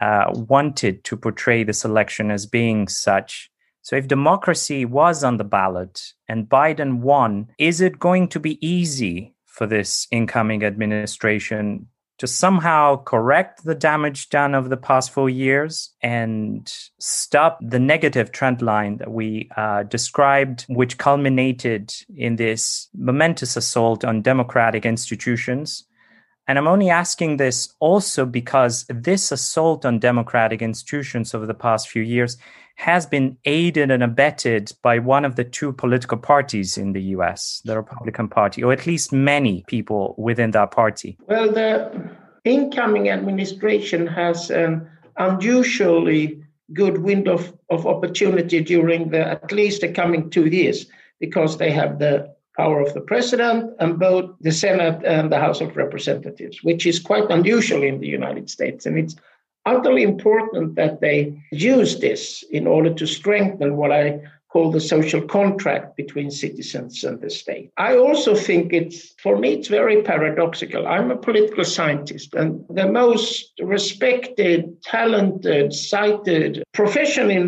uh, 0.00 0.30
wanted 0.34 1.04
to 1.04 1.16
portray 1.16 1.64
this 1.64 1.84
election 1.84 2.30
as 2.30 2.46
being 2.46 2.88
such. 2.88 3.50
So, 3.82 3.96
if 3.96 4.08
democracy 4.08 4.84
was 4.84 5.24
on 5.24 5.38
the 5.38 5.44
ballot 5.44 6.12
and 6.28 6.48
Biden 6.48 7.00
won, 7.00 7.48
is 7.58 7.80
it 7.80 7.98
going 7.98 8.28
to 8.28 8.40
be 8.40 8.64
easy 8.66 9.34
for 9.46 9.66
this 9.66 10.06
incoming 10.10 10.64
administration 10.64 11.86
to 12.20 12.26
somehow 12.26 13.02
correct 13.04 13.64
the 13.64 13.74
damage 13.74 14.28
done 14.28 14.54
over 14.54 14.68
the 14.68 14.76
past 14.76 15.10
four 15.10 15.30
years 15.30 15.94
and 16.02 16.70
stop 16.98 17.58
the 17.62 17.78
negative 17.78 18.30
trend 18.30 18.60
line 18.60 18.98
that 18.98 19.10
we 19.10 19.48
uh, 19.56 19.84
described, 19.84 20.66
which 20.68 20.98
culminated 20.98 21.94
in 22.14 22.36
this 22.36 22.90
momentous 22.94 23.56
assault 23.56 24.04
on 24.04 24.20
democratic 24.20 24.84
institutions. 24.84 25.86
And 26.50 26.58
I'm 26.58 26.66
only 26.66 26.90
asking 26.90 27.36
this 27.36 27.72
also 27.78 28.26
because 28.26 28.84
this 28.88 29.30
assault 29.30 29.86
on 29.86 30.00
democratic 30.00 30.62
institutions 30.62 31.32
over 31.32 31.46
the 31.46 31.54
past 31.54 31.88
few 31.88 32.02
years 32.02 32.38
has 32.74 33.06
been 33.06 33.36
aided 33.44 33.92
and 33.92 34.02
abetted 34.02 34.72
by 34.82 34.98
one 34.98 35.24
of 35.24 35.36
the 35.36 35.44
two 35.44 35.72
political 35.72 36.18
parties 36.18 36.76
in 36.76 36.92
the 36.92 37.02
US, 37.14 37.62
the 37.64 37.76
Republican 37.76 38.26
Party, 38.26 38.64
or 38.64 38.72
at 38.72 38.84
least 38.84 39.12
many 39.12 39.62
people 39.68 40.16
within 40.18 40.50
that 40.50 40.72
party? 40.72 41.16
Well, 41.28 41.52
the 41.52 42.10
incoming 42.42 43.10
administration 43.10 44.08
has 44.08 44.50
an 44.50 44.90
unusually 45.18 46.42
good 46.72 46.98
window 46.98 47.34
of, 47.34 47.56
of 47.70 47.86
opportunity 47.86 48.60
during 48.60 49.10
the 49.10 49.24
at 49.24 49.52
least 49.52 49.82
the 49.82 49.92
coming 49.92 50.30
two 50.30 50.46
years 50.46 50.86
because 51.20 51.58
they 51.58 51.70
have 51.70 52.00
the 52.00 52.34
power 52.60 52.78
of 52.80 52.92
the 52.94 53.06
president 53.12 53.58
and 53.82 53.98
both 54.08 54.26
the 54.48 54.56
Senate 54.64 54.98
and 55.16 55.26
the 55.32 55.42
House 55.46 55.60
of 55.62 55.76
Representatives, 55.84 56.56
which 56.68 56.84
is 56.90 57.06
quite 57.10 57.28
unusual 57.38 57.82
in 57.90 57.96
the 58.00 58.12
United 58.20 58.46
States. 58.56 58.86
And 58.86 58.94
it's 58.98 59.16
utterly 59.72 60.02
important 60.02 60.74
that 60.80 61.00
they 61.00 61.18
use 61.52 61.92
this 62.06 62.22
in 62.58 62.64
order 62.66 62.92
to 63.00 63.06
strengthen 63.06 63.70
what 63.80 63.92
I 64.02 64.04
call 64.52 64.72
the 64.72 64.80
social 64.94 65.22
contract 65.38 65.96
between 65.96 66.28
citizens 66.30 67.04
and 67.04 67.16
the 67.20 67.30
state. 67.30 67.70
I 67.76 67.96
also 67.96 68.34
think 68.34 68.72
it's, 68.72 68.98
for 69.24 69.34
me, 69.42 69.48
it's 69.56 69.68
very 69.68 70.02
paradoxical. 70.02 70.82
I'm 70.94 71.10
a 71.10 71.22
political 71.26 71.64
scientist, 71.64 72.34
and 72.34 72.64
the 72.80 72.88
most 73.02 73.52
respected, 73.76 74.82
talented, 74.82 75.72
cited 75.72 76.62
profession 76.80 77.30
in 77.30 77.46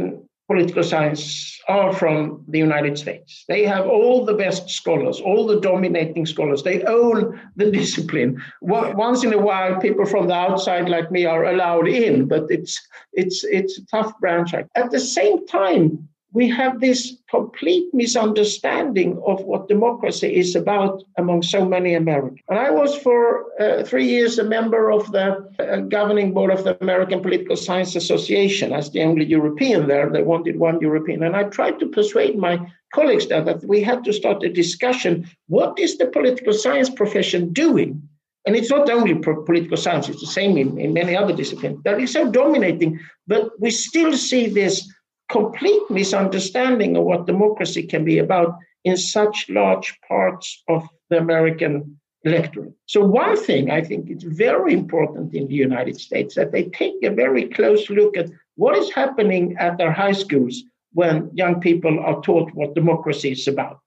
political 0.52 0.84
science 0.84 1.58
are 1.66 1.92
from 1.94 2.44
the 2.48 2.58
United 2.58 2.98
States. 2.98 3.44
They 3.48 3.64
have 3.64 3.86
all 3.86 4.24
the 4.24 4.34
best 4.34 4.68
scholars, 4.68 5.20
all 5.20 5.46
the 5.46 5.60
dominating 5.60 6.26
scholars. 6.26 6.62
They 6.62 6.82
own 6.82 7.40
the 7.56 7.70
discipline. 7.70 8.42
Once 8.60 9.24
in 9.24 9.32
a 9.32 9.38
while, 9.38 9.80
people 9.80 10.04
from 10.04 10.26
the 10.28 10.34
outside, 10.34 10.88
like 10.90 11.10
me, 11.10 11.24
are 11.24 11.44
allowed 11.46 11.88
in, 11.88 12.28
but 12.28 12.44
it's 12.50 12.74
it's 13.14 13.44
it's 13.44 13.78
a 13.78 13.86
tough 13.86 14.12
branch. 14.20 14.52
At 14.54 14.90
the 14.90 15.00
same 15.00 15.46
time, 15.46 16.08
we 16.32 16.48
have 16.48 16.80
this 16.80 17.16
complete 17.30 17.92
misunderstanding 17.92 19.20
of 19.26 19.44
what 19.44 19.68
democracy 19.68 20.34
is 20.34 20.56
about 20.56 21.02
among 21.18 21.42
so 21.42 21.64
many 21.64 21.94
Americans. 21.94 22.40
And 22.48 22.58
I 22.58 22.70
was 22.70 22.96
for 22.96 23.44
uh, 23.60 23.84
three 23.84 24.06
years 24.06 24.38
a 24.38 24.44
member 24.44 24.90
of 24.90 25.10
the 25.12 25.46
uh, 25.58 25.76
governing 25.80 26.32
board 26.32 26.50
of 26.50 26.64
the 26.64 26.76
American 26.80 27.20
Political 27.20 27.56
Science 27.56 27.96
Association 27.96 28.72
as 28.72 28.90
the 28.90 29.02
only 29.02 29.26
European 29.26 29.86
there. 29.86 30.08
They 30.08 30.22
wanted 30.22 30.58
one 30.58 30.80
European. 30.80 31.22
And 31.22 31.36
I 31.36 31.44
tried 31.44 31.78
to 31.80 31.86
persuade 31.86 32.38
my 32.38 32.58
colleagues 32.94 33.26
there 33.26 33.44
that 33.44 33.64
we 33.64 33.82
had 33.82 34.04
to 34.04 34.12
start 34.12 34.42
a 34.42 34.48
discussion 34.48 35.28
what 35.48 35.78
is 35.78 35.98
the 35.98 36.06
political 36.06 36.52
science 36.52 36.88
profession 36.90 37.52
doing? 37.52 38.08
And 38.44 38.56
it's 38.56 38.70
not 38.70 38.90
only 38.90 39.14
political 39.14 39.76
science, 39.76 40.08
it's 40.08 40.20
the 40.20 40.26
same 40.26 40.56
in, 40.56 40.78
in 40.78 40.92
many 40.92 41.16
other 41.16 41.34
disciplines. 41.34 41.80
That 41.84 42.00
is 42.00 42.12
so 42.12 42.28
dominating, 42.28 42.98
but 43.28 43.52
we 43.60 43.70
still 43.70 44.14
see 44.14 44.48
this 44.48 44.91
complete 45.32 45.82
misunderstanding 45.90 46.96
of 46.96 47.04
what 47.04 47.26
democracy 47.26 47.82
can 47.82 48.04
be 48.04 48.18
about 48.18 48.54
in 48.84 48.96
such 48.96 49.48
large 49.48 49.98
parts 50.06 50.62
of 50.68 50.86
the 51.10 51.18
American 51.18 51.98
electorate. 52.24 52.72
So, 52.86 53.04
one 53.04 53.36
thing 53.36 53.70
I 53.70 53.82
think 53.82 54.10
is 54.10 54.22
very 54.22 54.72
important 54.72 55.34
in 55.34 55.48
the 55.48 55.54
United 55.54 55.98
States 55.98 56.34
that 56.34 56.52
they 56.52 56.64
take 56.64 57.02
a 57.02 57.10
very 57.10 57.48
close 57.48 57.88
look 57.90 58.16
at 58.16 58.30
what 58.56 58.76
is 58.76 58.92
happening 58.92 59.56
at 59.58 59.78
their 59.78 59.92
high 59.92 60.12
schools 60.12 60.62
when 60.92 61.30
young 61.32 61.60
people 61.60 61.98
are 61.98 62.20
taught 62.22 62.54
what 62.54 62.74
democracy 62.74 63.32
is 63.32 63.48
about. 63.48 63.78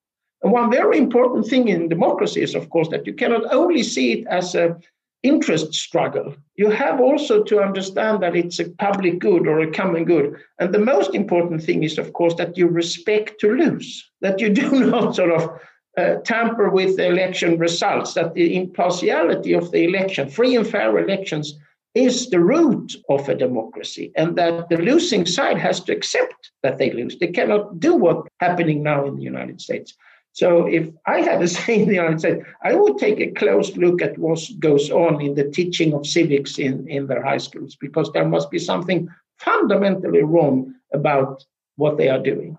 And 0.42 0.52
one 0.52 0.72
very 0.72 0.98
important 0.98 1.48
thing 1.48 1.68
in 1.70 1.90
democracy 1.90 2.42
is, 2.42 2.56
of 2.56 2.70
course, 2.70 2.90
that 2.90 3.08
you 3.08 3.14
cannot 3.14 3.54
only 3.54 3.84
see 3.84 4.14
it 4.14 4.28
as 4.28 4.56
a 4.56 4.78
interest 5.26 5.74
struggle. 5.74 6.36
You 6.56 6.70
have 6.70 7.02
also 7.02 7.44
to 7.44 7.60
understand 7.60 8.22
that 8.22 8.36
it's 8.36 8.60
a 8.60 8.70
public 8.70 9.20
good 9.20 9.48
or 9.48 9.60
a 9.60 9.72
common 9.72 10.06
good. 10.06 10.36
And 10.60 10.74
the 10.74 10.88
most 10.94 11.16
important 11.16 11.64
thing 11.64 11.84
is, 11.84 11.98
of 11.98 12.14
course, 12.14 12.36
that 12.36 12.58
you 12.58 12.68
respect 12.68 13.40
to 13.40 13.56
lose, 13.56 14.10
that 14.22 14.40
you 14.40 14.50
do 14.64 14.86
not 14.86 15.16
sort 15.16 15.32
of 15.32 15.60
uh, 15.98 16.16
tamper 16.26 16.70
with 16.70 16.98
the 16.98 17.08
election 17.08 17.58
results, 17.58 18.14
that 18.14 18.34
the 18.34 18.56
impartiality 18.56 19.54
of 19.54 19.72
the 19.72 19.84
election, 19.86 20.30
free 20.30 20.56
and 20.56 20.68
fair 20.68 20.98
elections, 20.98 21.58
is 21.96 22.30
the 22.30 22.40
root 22.40 22.94
of 23.10 23.30
a 23.30 23.36
democracy, 23.36 24.12
and 24.18 24.36
that 24.36 24.68
the 24.68 24.78
losing 24.78 25.26
side 25.26 25.58
has 25.58 25.80
to 25.80 25.94
accept 25.94 26.52
that 26.62 26.78
they 26.78 26.92
lose. 26.92 27.18
They 27.18 27.28
cannot 27.28 27.80
do 27.80 27.96
what's 27.96 28.28
happening 28.42 28.84
now 28.84 29.06
in 29.06 29.16
the 29.16 29.24
United 29.24 29.62
States. 29.62 29.96
So 30.36 30.68
if 30.68 30.90
I 31.08 31.22
had 31.22 31.42
a 31.42 31.48
say 31.56 31.82
in 31.82 31.88
the 31.88 31.96
United 31.96 32.20
States, 32.20 32.46
I 32.62 32.76
would 32.76 32.98
take 32.98 33.20
a 33.22 33.32
close 33.32 33.76
look 33.78 34.02
at 34.02 34.18
what 34.18 34.40
goes 34.60 34.92
on 34.92 35.22
in 35.22 35.34
the 35.34 35.50
teaching 35.50 35.94
of 35.94 36.06
civics 36.06 36.60
in, 36.60 36.88
in 36.90 37.08
their 37.08 37.24
high 37.24 37.38
schools, 37.38 37.78
because 37.80 38.12
there 38.12 38.28
must 38.28 38.52
be 38.52 38.60
something 38.60 39.08
fundamentally 39.40 40.24
wrong 40.24 40.74
about 40.94 41.44
what 41.78 41.98
they 41.98 42.10
are 42.10 42.22
doing. 42.22 42.58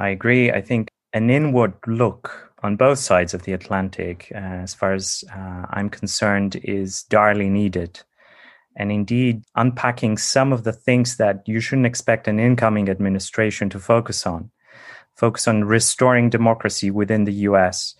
I 0.00 0.08
agree. 0.08 0.50
I 0.50 0.62
think 0.62 0.88
an 1.12 1.28
inward 1.28 1.74
look 1.86 2.50
on 2.62 2.76
both 2.76 2.98
sides 2.98 3.34
of 3.34 3.42
the 3.42 3.52
Atlantic, 3.52 4.32
uh, 4.34 4.38
as 4.38 4.72
far 4.72 4.94
as 4.94 5.22
uh, 5.30 5.66
I'm 5.70 5.90
concerned, 5.90 6.58
is 6.64 7.02
direly 7.04 7.50
needed. 7.50 8.00
And 8.76 8.90
indeed, 8.90 9.42
unpacking 9.54 10.16
some 10.16 10.50
of 10.50 10.64
the 10.64 10.72
things 10.72 11.18
that 11.18 11.42
you 11.46 11.60
shouldn't 11.60 11.86
expect 11.86 12.26
an 12.26 12.40
incoming 12.40 12.88
administration 12.88 13.68
to 13.70 13.78
focus 13.78 14.26
on 14.26 14.50
focus 15.18 15.48
on 15.48 15.64
restoring 15.64 16.30
democracy 16.30 16.90
within 16.90 17.24
the 17.24 17.32
US 17.48 17.94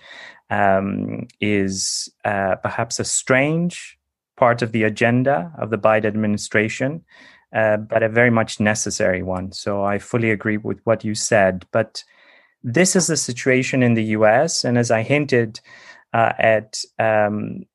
um, 0.50 1.26
is 1.40 2.08
uh, 2.24 2.54
perhaps 2.62 2.98
a 2.98 3.04
strange 3.04 3.98
part 4.36 4.62
of 4.62 4.70
the 4.70 4.84
agenda 4.84 5.52
of 5.58 5.70
the 5.70 5.78
Biden 5.78 6.06
administration, 6.06 7.04
uh, 7.52 7.76
but 7.76 8.04
a 8.04 8.08
very 8.08 8.30
much 8.30 8.60
necessary 8.60 9.22
one. 9.22 9.50
So 9.50 9.84
I 9.84 9.98
fully 9.98 10.30
agree 10.30 10.58
with 10.58 10.80
what 10.84 11.04
you 11.04 11.14
said. 11.14 11.66
But 11.72 12.04
this 12.62 12.94
is 12.94 13.08
the 13.08 13.16
situation 13.16 13.82
in 13.82 13.94
the 13.94 14.04
US. 14.16 14.64
And 14.64 14.78
as 14.78 14.90
I 14.92 15.02
hinted 15.02 15.60
uh, 16.12 16.32
at, 16.38 16.82
um, 17.00 17.66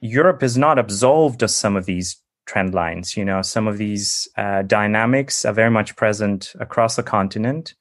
Europe 0.00 0.42
is 0.42 0.58
not 0.58 0.78
absolved 0.78 1.42
of 1.42 1.50
some 1.50 1.74
of 1.74 1.86
these 1.86 2.16
trend 2.46 2.74
lines. 2.74 3.16
You 3.16 3.24
know, 3.24 3.42
some 3.42 3.66
of 3.66 3.78
these 3.78 4.28
uh, 4.36 4.62
dynamics 4.62 5.44
are 5.44 5.52
very 5.52 5.70
much 5.70 5.96
present 5.96 6.52
across 6.60 6.96
the 6.96 7.02
continent 7.02 7.74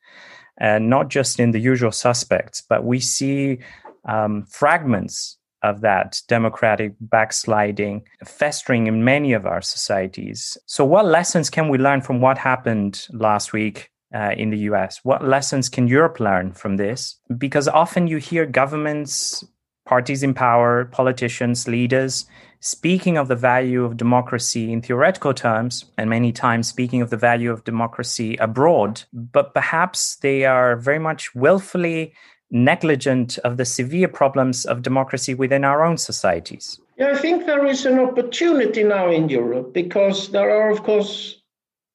and 0.58 0.90
not 0.90 1.10
just 1.10 1.40
in 1.40 1.52
the 1.52 1.60
usual 1.60 1.92
suspects, 1.92 2.62
but 2.68 2.84
we 2.84 3.00
see 3.00 3.60
um, 4.06 4.46
fragments 4.46 5.38
of 5.64 5.82
that 5.82 6.22
democratic 6.28 6.94
backsliding 7.02 8.04
festering 8.26 8.88
in 8.88 9.04
many 9.04 9.34
of 9.34 9.46
our 9.46 9.62
societies. 9.62 10.58
So, 10.66 10.86
what 10.86 11.06
lessons 11.06 11.50
can 11.50 11.70
we 11.70 11.78
learn 11.78 12.02
from 12.02 12.22
what 12.22 12.38
happened 12.38 13.08
last 13.12 13.54
week 13.54 13.90
uh, 14.14 14.34
in 14.38 14.50
the 14.52 14.60
US? 14.70 15.00
What 15.04 15.24
lessons 15.24 15.70
can 15.70 15.88
Europe 15.88 16.20
learn 16.20 16.54
from 16.54 16.78
this? 16.78 17.20
Because 17.38 17.68
often 17.68 18.08
you 18.08 18.18
hear 18.18 18.46
governments, 18.46 19.44
parties 19.86 20.24
in 20.24 20.34
power, 20.34 20.86
politicians, 20.86 21.68
leaders 21.68 22.26
speaking 22.60 23.18
of 23.18 23.28
the 23.28 23.36
value 23.36 23.84
of 23.84 23.98
democracy 23.98 24.72
in 24.72 24.82
theoretical 24.82 25.34
terms, 25.34 25.86
and 25.98 26.10
many 26.10 26.32
times 26.32 26.68
speaking 26.68 27.02
of 27.02 27.10
the 27.10 27.18
value 27.18 27.52
of 27.52 27.64
democracy 27.64 28.36
abroad, 28.38 29.04
but 29.14 29.54
perhaps 29.54 30.18
they 30.18 30.46
are 30.46 30.76
very 30.76 31.00
much 31.00 31.34
willfully 31.36 32.14
negligent 32.52 33.38
of 33.40 33.58
the 33.58 33.66
severe 33.66 34.08
problems 34.08 34.66
of 34.66 34.82
democracy 34.82 35.34
within 35.34 35.64
our 35.64 35.84
own 35.84 35.98
societies? 35.98 36.80
Yeah, 36.98 37.12
I 37.12 37.18
think 37.18 37.46
there 37.46 37.66
is 37.66 37.86
an 37.86 38.00
opportunity 38.00 38.84
now 38.84 39.12
in 39.12 39.30
Europe 39.30 39.74
because 39.74 40.30
there 40.32 40.50
are, 40.50 40.70
of 40.70 40.84
course, 40.84 41.42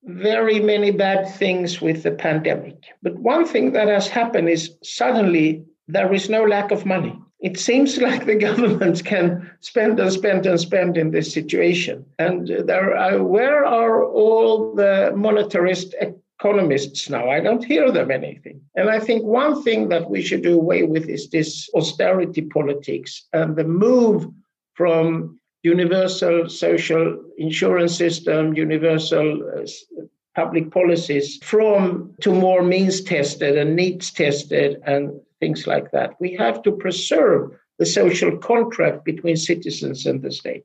very 0.05 0.61
many 0.61 0.91
bad 0.91 1.29
things 1.35 1.81
with 1.81 2.03
the 2.03 2.11
pandemic. 2.11 2.77
But 3.03 3.19
one 3.19 3.47
thing 3.47 3.73
that 3.73 3.89
has 3.89 4.09
happened 4.09 4.49
is 4.49 4.77
suddenly 4.83 5.65
there 5.89 6.13
is 6.13 6.29
no 6.29 6.45
lack 6.45 6.71
of 6.71 6.87
money. 6.87 7.19
It 7.43 7.59
seems 7.59 7.99
like 8.09 8.25
the 8.25 8.37
government 8.37 9.05
can 9.05 9.51
spend 9.61 10.01
and 10.01 10.13
spend 10.13 10.47
and 10.47 10.61
spend 10.61 10.97
in 10.97 11.11
this 11.11 11.33
situation. 11.33 12.05
And 12.19 12.49
there 12.49 13.23
where 13.23 13.65
are 13.65 14.05
all 14.05 14.75
the 14.75 15.13
monetarist 15.15 15.95
economists 16.43 17.09
now. 17.09 17.29
I 17.31 17.41
don't 17.41 17.65
hear 17.65 17.93
them 17.93 18.11
anything. 18.11 18.61
And 18.75 18.89
I 18.91 18.99
think 18.99 19.25
one 19.25 19.63
thing 19.63 19.89
that 19.91 20.11
we 20.11 20.23
should 20.23 20.43
do 20.43 20.55
away 20.55 20.83
with 20.83 21.09
is 21.09 21.29
this 21.31 21.69
austerity 21.75 22.43
politics 22.43 23.27
and 23.33 23.55
the 23.57 23.65
move 23.65 24.27
from 24.75 25.39
universal 25.63 26.49
social 26.49 27.23
insurance 27.39 27.97
system, 27.97 28.55
universal 28.55 29.43
uh, 29.57 30.03
public 30.35 30.71
policies 30.71 31.39
from 31.43 32.15
to 32.21 32.33
more 32.33 32.63
means 32.63 33.03
tested 33.03 33.57
and 33.57 33.77
needs 33.77 34.11
tested 34.11 34.81
and 34.87 35.21
things 35.41 35.67
like 35.67 35.91
that. 35.91 36.15
We 36.21 36.35
have 36.37 36.63
to 36.63 36.73
preserve 36.73 37.53
the 37.79 37.87
social 37.87 38.37
contract 38.39 39.05
between 39.05 39.37
citizens 39.37 40.07
and 40.07 40.23
the 40.23 40.31
state. 40.31 40.65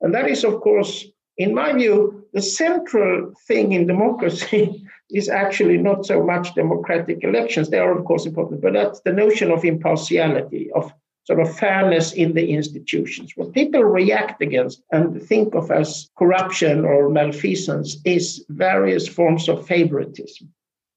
And 0.00 0.14
that 0.14 0.28
is, 0.28 0.44
of 0.44 0.60
course, 0.60 1.06
in 1.38 1.54
my 1.54 1.72
view, 1.72 2.26
the 2.32 2.42
central 2.42 3.32
thing 3.46 3.72
in 3.72 3.86
democracy 3.86 4.84
is 5.10 5.28
actually 5.28 5.78
not 5.78 6.04
so 6.04 6.22
much 6.22 6.54
democratic 6.54 7.22
elections. 7.22 7.68
They 7.68 7.78
are, 7.78 7.96
of 7.96 8.04
course, 8.04 8.26
important, 8.26 8.60
but 8.60 8.72
that's 8.72 9.00
the 9.00 9.12
notion 9.12 9.50
of 9.50 9.64
impartiality, 9.64 10.70
of 10.74 10.92
sort 11.26 11.40
of 11.40 11.58
fairness 11.58 12.12
in 12.12 12.34
the 12.34 12.50
institutions. 12.50 13.32
What 13.34 13.52
people 13.52 13.82
react 13.82 14.40
against 14.40 14.82
and 14.92 15.20
think 15.20 15.54
of 15.54 15.70
as 15.72 16.08
corruption 16.16 16.84
or 16.84 17.10
malfeasance 17.10 17.96
is 18.04 18.44
various 18.48 19.08
forms 19.08 19.48
of 19.48 19.66
favoritism. 19.66 20.52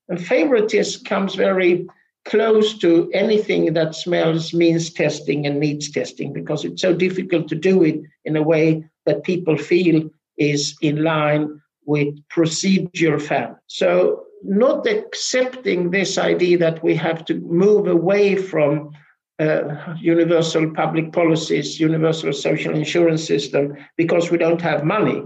And 0.07 0.23
favoritism 0.23 1.03
comes 1.03 1.33
very 1.33 1.87
close 2.25 2.77
to 2.77 3.09
anything 3.13 3.73
that 3.73 3.95
smells 3.95 4.53
means 4.53 4.93
testing 4.93 5.47
and 5.47 5.59
needs 5.59 5.89
testing 5.89 6.31
because 6.31 6.63
it's 6.63 6.81
so 6.81 6.93
difficult 6.93 7.47
to 7.47 7.55
do 7.55 7.83
it 7.83 7.99
in 8.25 8.35
a 8.35 8.43
way 8.43 8.83
that 9.05 9.23
people 9.23 9.57
feel 9.57 10.09
is 10.37 10.75
in 10.81 11.03
line 11.03 11.59
with 11.85 12.13
procedure 12.29 13.19
fairness. 13.19 13.59
So, 13.65 14.25
not 14.43 14.87
accepting 14.87 15.91
this 15.91 16.17
idea 16.17 16.57
that 16.59 16.81
we 16.81 16.95
have 16.95 17.25
to 17.25 17.33
move 17.41 17.87
away 17.87 18.37
from 18.37 18.91
uh, 19.39 19.95
universal 19.99 20.69
public 20.71 21.13
policies, 21.13 21.79
universal 21.79 22.33
social 22.33 22.75
insurance 22.75 23.25
system, 23.25 23.75
because 23.95 24.29
we 24.31 24.37
don't 24.37 24.61
have 24.61 24.83
money, 24.83 25.23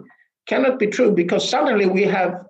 cannot 0.48 0.80
be 0.80 0.88
true 0.88 1.12
because 1.12 1.48
suddenly 1.48 1.86
we 1.86 2.04
have 2.04 2.46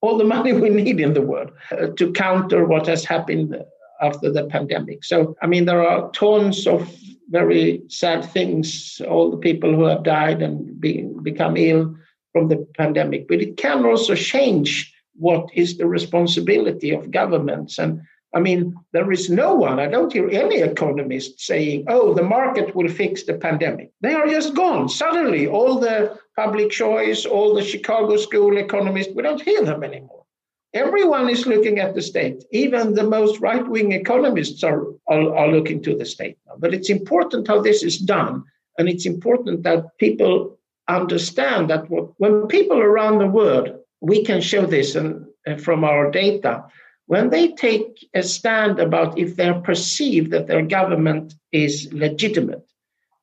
all 0.00 0.16
the 0.16 0.24
money 0.36 0.52
we 0.52 0.70
need 0.70 1.00
in 1.00 1.14
the 1.14 1.22
world 1.22 1.50
uh, 1.72 1.88
to 1.96 2.12
counter 2.12 2.64
what 2.64 2.86
has 2.86 3.04
happened 3.04 3.56
after 4.00 4.32
the 4.32 4.44
pandemic. 4.46 5.04
So, 5.04 5.36
I 5.42 5.46
mean, 5.46 5.64
there 5.64 5.86
are 5.86 6.10
tons 6.10 6.66
of 6.66 6.90
very 7.30 7.82
sad 7.88 8.24
things, 8.24 9.00
all 9.08 9.30
the 9.30 9.36
people 9.36 9.74
who 9.74 9.84
have 9.84 10.02
died 10.02 10.42
and 10.42 10.80
be, 10.80 11.08
become 11.22 11.56
ill 11.56 11.94
from 12.32 12.48
the 12.48 12.66
pandemic, 12.76 13.28
but 13.28 13.40
it 13.40 13.56
can 13.56 13.84
also 13.84 14.14
change 14.14 14.92
what 15.14 15.48
is 15.54 15.76
the 15.76 15.86
responsibility 15.86 16.90
of 16.90 17.10
governments. 17.10 17.78
And 17.78 18.02
I 18.34 18.40
mean, 18.40 18.74
there 18.92 19.12
is 19.12 19.28
no 19.28 19.54
one, 19.54 19.78
I 19.78 19.88
don't 19.88 20.12
hear 20.12 20.30
any 20.30 20.60
economist 20.60 21.40
saying, 21.40 21.84
oh, 21.88 22.14
the 22.14 22.22
market 22.22 22.74
will 22.74 22.88
fix 22.88 23.24
the 23.24 23.34
pandemic. 23.34 23.92
They 24.00 24.14
are 24.14 24.26
just 24.26 24.54
gone. 24.54 24.88
Suddenly, 24.88 25.46
all 25.46 25.78
the 25.78 26.18
public 26.34 26.70
choice, 26.70 27.26
all 27.26 27.54
the 27.54 27.62
Chicago 27.62 28.16
school 28.16 28.56
economists, 28.56 29.12
we 29.14 29.22
don't 29.22 29.42
hear 29.42 29.62
them 29.64 29.84
anymore. 29.84 30.24
Everyone 30.72 31.28
is 31.28 31.46
looking 31.46 31.78
at 31.78 31.94
the 31.94 32.00
state. 32.00 32.44
Even 32.50 32.94
the 32.94 33.04
most 33.04 33.40
right 33.40 33.66
wing 33.68 33.92
economists 33.92 34.64
are, 34.64 34.86
are, 35.08 35.36
are 35.36 35.48
looking 35.48 35.82
to 35.82 35.94
the 35.94 36.06
state 36.06 36.38
now. 36.46 36.54
But 36.58 36.72
it's 36.72 36.88
important 36.88 37.48
how 37.48 37.60
this 37.60 37.82
is 37.82 37.98
done. 37.98 38.44
And 38.78 38.88
it's 38.88 39.04
important 39.04 39.64
that 39.64 39.98
people 39.98 40.58
understand 40.88 41.68
that 41.68 41.84
when 42.16 42.46
people 42.46 42.78
around 42.78 43.18
the 43.18 43.26
world, 43.26 43.76
we 44.00 44.24
can 44.24 44.40
show 44.40 44.64
this 44.64 44.94
and, 44.94 45.26
from 45.58 45.84
our 45.84 46.10
data, 46.10 46.64
when 47.12 47.28
they 47.28 47.48
take 47.48 48.08
a 48.14 48.22
stand 48.22 48.78
about 48.78 49.18
if 49.18 49.36
they're 49.36 49.60
perceived 49.60 50.30
that 50.30 50.46
their 50.46 50.62
government 50.62 51.34
is 51.64 51.92
legitimate, 51.92 52.66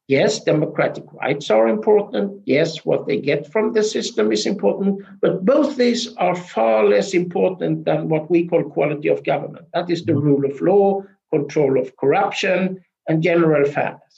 yes, 0.08 0.44
democratic 0.44 1.06
rights 1.12 1.50
are 1.50 1.68
important. 1.68 2.44
Yes, 2.46 2.86
what 2.86 3.08
they 3.08 3.20
get 3.20 3.52
from 3.52 3.74
the 3.74 3.82
system 3.82 4.32
is 4.32 4.46
important. 4.46 5.04
But 5.24 5.44
both 5.44 5.76
these 5.76 6.16
are 6.18 6.36
far 6.36 6.86
less 6.86 7.16
important 7.16 7.86
than 7.86 8.10
what 8.10 8.30
we 8.30 8.48
call 8.48 8.64
quality 8.64 9.08
of 9.08 9.24
government. 9.24 9.66
That 9.74 9.90
is 9.90 10.06
the 10.06 10.12
mm-hmm. 10.12 10.28
rule 10.28 10.46
of 10.46 10.62
law, 10.62 11.02
control 11.34 11.82
of 11.82 11.98
corruption, 11.98 12.80
and 13.08 13.24
general 13.24 13.66
fairness 13.72 14.18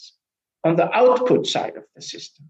on 0.65 0.75
the 0.75 0.91
output 0.93 1.47
side 1.47 1.77
of 1.77 1.85
the 1.95 2.01
system. 2.01 2.49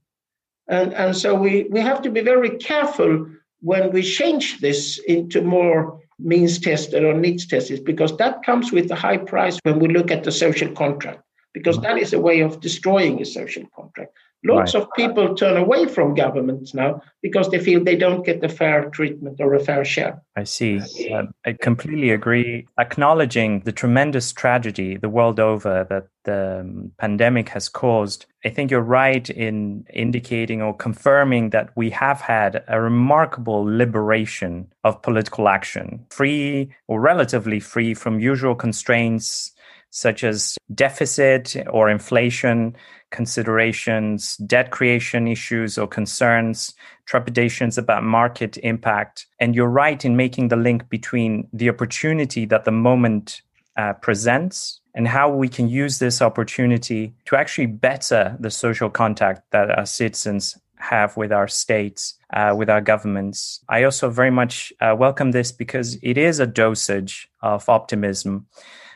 And, 0.68 0.92
and 0.96 1.16
so 1.16 1.36
we, 1.36 1.68
we 1.70 1.82
have 1.82 2.02
to 2.02 2.10
be 2.10 2.22
very 2.22 2.58
careful 2.58 3.28
when 3.60 3.92
we 3.92 4.02
change 4.02 4.60
this 4.60 4.98
into 5.08 5.44
more 5.44 6.02
means 6.24 6.60
tested 6.60 7.04
or 7.04 7.14
needs 7.14 7.46
tested, 7.46 7.84
because 7.86 8.16
that 8.18 8.44
comes 8.44 8.72
with 8.72 8.90
a 8.92 8.96
high 8.96 9.18
price 9.18 9.60
when 9.64 9.80
we 9.80 9.88
look 9.88 10.12
at 10.12 10.24
the 10.24 10.32
social 10.32 10.72
contract, 10.72 11.22
because 11.54 11.78
mm-hmm. 11.78 11.86
that 11.86 11.98
is 11.98 12.14
a 12.14 12.20
way 12.20 12.42
of 12.42 12.60
destroying 12.62 13.22
a 13.22 13.26
social 13.26 13.64
contract. 13.76 14.14
Lots 14.44 14.74
right. 14.74 14.84
of 14.84 14.90
people 14.96 15.36
turn 15.36 15.56
away 15.56 15.86
from 15.86 16.16
governments 16.16 16.74
now 16.74 17.02
because 17.22 17.50
they 17.50 17.60
feel 17.60 17.84
they 17.84 17.96
don't 17.96 18.26
get 18.26 18.44
a 18.44 18.50
fair 18.50 18.90
treatment 18.90 19.40
or 19.40 19.54
a 19.54 19.60
fair 19.60 19.86
share. 19.86 20.20
I 20.36 20.46
see. 20.46 20.82
Um, 21.14 21.34
I 21.46 21.54
completely 21.54 22.10
agree. 22.10 22.68
Acknowledging 22.80 23.60
the 23.62 23.72
tremendous 23.72 24.34
tragedy 24.34 24.98
the 24.98 25.10
world 25.10 25.40
over 25.40 25.86
that 25.90 26.08
the 26.24 26.62
um, 26.62 26.92
pandemic 26.98 27.50
has 27.50 27.70
caused, 27.70 28.26
I 28.44 28.50
think 28.50 28.72
you're 28.72 28.82
right 28.82 29.30
in 29.30 29.86
indicating 29.94 30.62
or 30.62 30.76
confirming 30.76 31.52
that 31.52 31.70
we 31.76 31.92
have 31.92 32.22
had 32.22 32.64
a 32.68 32.82
remarkable 32.82 33.64
liberation 33.64 34.72
of 34.84 35.02
political 35.04 35.50
action, 35.50 36.06
free 36.10 36.72
or 36.88 37.00
relatively 37.00 37.60
free 37.60 37.94
from 37.94 38.20
usual 38.20 38.56
constraints 38.56 39.52
such 39.92 40.24
as 40.24 40.58
deficit 40.74 41.56
or 41.70 41.90
inflation 41.90 42.76
considerations, 43.12 44.38
debt 44.38 44.72
creation 44.72 45.28
issues 45.28 45.78
or 45.78 45.86
concerns, 45.86 46.74
trepidations 47.06 47.78
about 47.78 48.04
market 48.04 48.58
impact. 48.64 49.28
And 49.40 49.54
you're 49.54 49.68
right 49.68 50.04
in 50.04 50.16
making 50.16 50.48
the 50.48 50.56
link 50.56 50.90
between 50.90 51.48
the 51.54 51.70
opportunity 51.70 52.46
that 52.46 52.64
the 52.66 52.72
moment 52.72 53.42
uh, 53.78 53.94
presents 53.94 54.80
and 54.96 55.08
how 55.08 55.30
we 55.30 55.48
can 55.48 55.70
use 55.70 56.00
this 56.00 56.22
opportunity 56.22 57.14
to 57.26 57.36
actually 57.36 57.68
better 57.68 58.36
the 58.40 58.52
social 58.52 58.90
contact 58.90 59.44
that 59.52 59.70
our 59.78 59.86
citizens 59.86 60.58
have 60.78 61.16
with 61.16 61.32
our 61.32 61.48
states, 61.48 62.16
uh, 62.34 62.54
with 62.58 62.70
our 62.70 62.82
governments. 62.82 63.64
I 63.70 63.84
also 63.84 64.10
very 64.10 64.32
much 64.32 64.74
uh, 64.82 64.96
welcome 64.98 65.32
this 65.32 65.52
because 65.52 65.98
it 66.02 66.18
is 66.18 66.40
a 66.40 66.48
dosage 66.48 67.30
of 67.42 67.70
optimism 67.70 68.48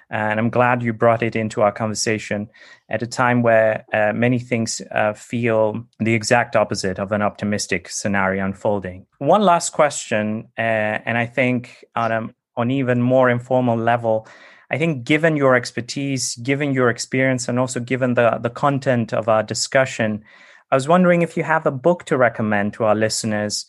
and 0.10 0.40
I'm 0.40 0.50
glad 0.50 0.84
you 0.84 0.94
brought 0.94 1.24
it 1.24 1.36
into 1.36 1.62
our 1.62 1.72
conversation 1.72 2.48
at 2.90 3.02
a 3.02 3.08
time 3.08 3.42
where 3.42 3.86
uh, 3.92 4.14
many 4.14 4.40
things 4.40 4.82
uh, 4.92 5.14
feel 5.14 5.86
the 6.00 6.14
exact 6.14 6.56
opposite 6.56 7.00
of 7.00 7.12
an 7.12 7.22
optimistic 7.22 7.90
scenario 7.90 8.46
unfolding. 8.46 9.06
One 9.18 9.42
last 9.42 9.72
question, 9.72 10.48
uh, 10.58 10.62
and 11.06 11.18
I 11.18 11.26
think 11.26 11.84
on 11.96 12.12
an 12.12 12.36
on 12.58 12.72
even 12.72 13.02
more 13.02 13.30
informal 13.30 13.78
level, 13.78 14.28
I 14.72 14.78
think 14.78 15.04
given 15.04 15.36
your 15.36 15.56
expertise, 15.56 16.36
given 16.36 16.74
your 16.74 16.90
experience, 16.90 17.50
and 17.50 17.60
also 17.60 17.80
given 17.80 18.14
the, 18.14 18.40
the 18.42 18.50
content 18.50 19.14
of 19.14 19.28
our 19.28 19.44
discussion, 19.44 20.24
I 20.72 20.76
was 20.76 20.88
wondering 20.88 21.22
if 21.22 21.36
you 21.36 21.44
have 21.44 21.66
a 21.66 21.72
book 21.72 22.06
to 22.06 22.18
recommend 22.18 22.74
to 22.74 22.86
our 22.86 22.96
listeners 22.96 23.66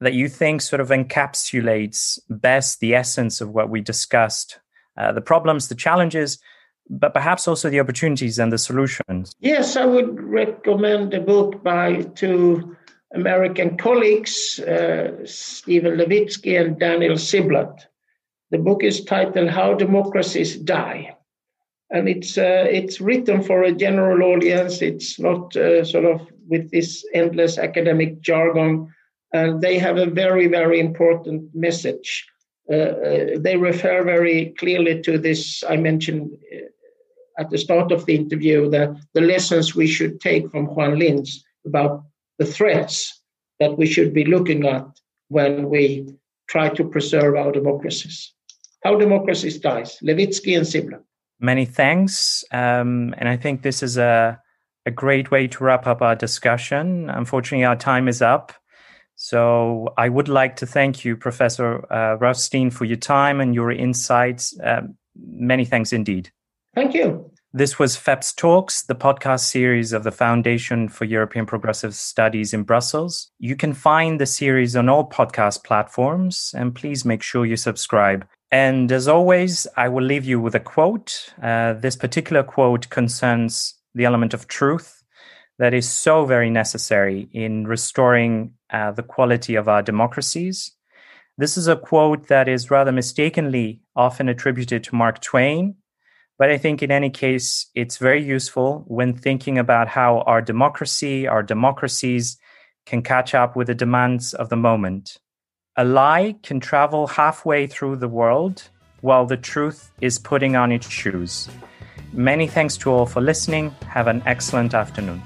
that 0.00 0.14
you 0.14 0.28
think 0.28 0.62
sort 0.62 0.80
of 0.80 0.90
encapsulates 0.90 2.18
best 2.30 2.80
the 2.80 2.94
essence 2.94 3.40
of 3.40 3.50
what 3.50 3.68
we 3.68 3.80
discussed 3.80 4.60
uh, 4.98 5.12
the 5.12 5.20
problems, 5.20 5.68
the 5.68 5.74
challenges, 5.74 6.38
but 6.90 7.12
perhaps 7.12 7.46
also 7.46 7.70
the 7.70 7.80
opportunities 7.80 8.38
and 8.38 8.52
the 8.52 8.58
solutions. 8.58 9.32
Yes, 9.40 9.76
I 9.76 9.84
would 9.84 10.20
recommend 10.20 11.14
a 11.14 11.20
book 11.20 11.62
by 11.62 12.02
two 12.14 12.76
American 13.14 13.76
colleagues, 13.76 14.58
uh, 14.60 15.24
Steven 15.24 15.96
Levitsky 15.96 16.60
and 16.60 16.78
Daniel 16.78 17.14
Ziblatt. 17.14 17.86
The 18.50 18.58
book 18.58 18.82
is 18.82 19.04
titled 19.04 19.50
How 19.50 19.74
Democracies 19.74 20.56
Die. 20.56 21.14
And 21.90 22.08
it's, 22.08 22.36
uh, 22.36 22.66
it's 22.70 23.00
written 23.00 23.42
for 23.42 23.62
a 23.62 23.72
general 23.72 24.22
audience. 24.34 24.82
It's 24.82 25.18
not 25.18 25.56
uh, 25.56 25.84
sort 25.84 26.04
of 26.04 26.26
with 26.46 26.70
this 26.70 27.04
endless 27.14 27.58
academic 27.58 28.20
jargon. 28.20 28.92
And 29.32 29.60
they 29.60 29.78
have 29.78 29.96
a 29.96 30.06
very, 30.06 30.48
very 30.48 30.80
important 30.80 31.54
message. 31.54 32.26
Uh, 32.70 32.76
uh, 32.76 33.26
they 33.38 33.56
refer 33.56 34.04
very 34.04 34.54
clearly 34.58 35.00
to 35.02 35.16
this 35.18 35.64
I 35.68 35.76
mentioned 35.76 36.36
uh, 36.54 37.40
at 37.40 37.50
the 37.50 37.58
start 37.58 37.92
of 37.92 38.04
the 38.04 38.14
interview, 38.14 38.68
the, 38.68 39.00
the 39.14 39.20
lessons 39.20 39.74
we 39.74 39.86
should 39.86 40.20
take 40.20 40.50
from 40.50 40.66
Juan 40.66 40.98
Linz 40.98 41.44
about 41.64 42.04
the 42.38 42.44
threats 42.44 43.22
that 43.60 43.78
we 43.78 43.86
should 43.86 44.12
be 44.12 44.24
looking 44.24 44.66
at 44.66 44.86
when 45.28 45.70
we 45.70 46.06
try 46.48 46.68
to 46.68 46.84
preserve 46.84 47.36
our 47.36 47.52
democracies. 47.52 48.32
How 48.84 48.96
democracies 48.96 49.58
dies, 49.58 49.98
Levitsky 50.02 50.56
and 50.56 50.66
Ziblatt. 50.66 51.02
Many 51.40 51.64
thanks. 51.64 52.44
Um, 52.52 53.14
and 53.18 53.28
I 53.28 53.36
think 53.36 53.62
this 53.62 53.82
is 53.82 53.96
a, 53.96 54.40
a 54.86 54.90
great 54.90 55.30
way 55.30 55.46
to 55.48 55.64
wrap 55.64 55.86
up 55.86 56.02
our 56.02 56.16
discussion. 56.16 57.08
Unfortunately, 57.10 57.64
our 57.64 57.76
time 57.76 58.08
is 58.08 58.20
up. 58.20 58.52
So 59.20 59.92
I 59.98 60.08
would 60.08 60.28
like 60.28 60.54
to 60.56 60.66
thank 60.66 61.04
you, 61.04 61.16
Professor 61.16 61.92
uh, 61.92 62.14
Rothstein, 62.18 62.70
for 62.70 62.84
your 62.84 62.96
time 62.96 63.40
and 63.40 63.52
your 63.52 63.72
insights. 63.72 64.56
Um, 64.62 64.94
many 65.16 65.64
thanks 65.64 65.92
indeed. 65.92 66.30
Thank 66.72 66.94
you. 66.94 67.28
This 67.52 67.80
was 67.80 67.96
FEPS 67.96 68.36
Talks, 68.36 68.84
the 68.84 68.94
podcast 68.94 69.40
series 69.40 69.92
of 69.92 70.04
the 70.04 70.12
Foundation 70.12 70.88
for 70.88 71.04
European 71.04 71.46
Progressive 71.46 71.96
Studies 71.96 72.54
in 72.54 72.62
Brussels. 72.62 73.32
You 73.40 73.56
can 73.56 73.72
find 73.72 74.20
the 74.20 74.26
series 74.26 74.76
on 74.76 74.88
all 74.88 75.10
podcast 75.10 75.64
platforms, 75.64 76.54
and 76.56 76.72
please 76.72 77.04
make 77.04 77.22
sure 77.22 77.44
you 77.44 77.56
subscribe. 77.56 78.24
And 78.52 78.92
as 78.92 79.08
always, 79.08 79.66
I 79.76 79.88
will 79.88 80.04
leave 80.04 80.26
you 80.26 80.40
with 80.40 80.54
a 80.54 80.60
quote. 80.60 81.34
Uh, 81.42 81.72
this 81.72 81.96
particular 81.96 82.44
quote 82.44 82.88
concerns 82.90 83.74
the 83.96 84.04
element 84.04 84.32
of 84.32 84.46
truth 84.46 84.97
that 85.58 85.74
is 85.74 85.90
so 85.90 86.24
very 86.24 86.50
necessary 86.50 87.28
in 87.32 87.66
restoring 87.66 88.54
uh, 88.70 88.92
the 88.92 89.02
quality 89.02 89.54
of 89.56 89.68
our 89.68 89.82
democracies. 89.82 90.72
This 91.36 91.56
is 91.56 91.68
a 91.68 91.76
quote 91.76 92.28
that 92.28 92.48
is 92.48 92.70
rather 92.70 92.92
mistakenly 92.92 93.82
often 93.94 94.28
attributed 94.28 94.84
to 94.84 94.94
Mark 94.94 95.20
Twain, 95.20 95.76
but 96.38 96.50
I 96.50 96.58
think 96.58 96.82
in 96.82 96.92
any 96.92 97.10
case, 97.10 97.66
it's 97.74 97.98
very 97.98 98.22
useful 98.22 98.84
when 98.86 99.12
thinking 99.12 99.58
about 99.58 99.88
how 99.88 100.20
our 100.20 100.40
democracy, 100.40 101.26
our 101.26 101.42
democracies 101.42 102.38
can 102.86 103.02
catch 103.02 103.34
up 103.34 103.56
with 103.56 103.66
the 103.66 103.74
demands 103.74 104.34
of 104.34 104.48
the 104.48 104.56
moment. 104.56 105.18
A 105.76 105.84
lie 105.84 106.36
can 106.42 106.60
travel 106.60 107.08
halfway 107.08 107.66
through 107.66 107.96
the 107.96 108.08
world 108.08 108.68
while 109.00 109.26
the 109.26 109.36
truth 109.36 109.90
is 110.00 110.18
putting 110.18 110.56
on 110.56 110.72
its 110.72 110.88
shoes. 110.88 111.48
Many 112.12 112.46
thanks 112.46 112.76
to 112.78 112.90
all 112.90 113.06
for 113.06 113.20
listening. 113.20 113.70
Have 113.88 114.06
an 114.06 114.22
excellent 114.24 114.74
afternoon. 114.74 115.22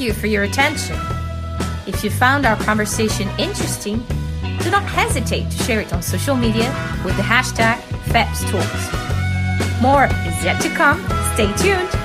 Thank 0.00 0.14
you 0.14 0.18
for 0.18 0.28
your 0.28 0.44
attention. 0.44 0.96
If 1.86 2.02
you 2.02 2.08
found 2.08 2.46
our 2.46 2.56
conversation 2.56 3.28
interesting, 3.38 4.02
do 4.62 4.70
not 4.70 4.82
hesitate 4.84 5.50
to 5.50 5.62
share 5.64 5.82
it 5.82 5.92
on 5.92 6.00
social 6.00 6.36
media 6.36 6.70
with 7.04 7.18
the 7.18 7.22
hashtag 7.22 7.76
FEPSTalks. 8.06 9.82
More 9.82 10.06
is 10.06 10.42
yet 10.42 10.58
to 10.62 10.70
come. 10.70 11.02
Stay 11.34 11.52
tuned. 11.58 11.99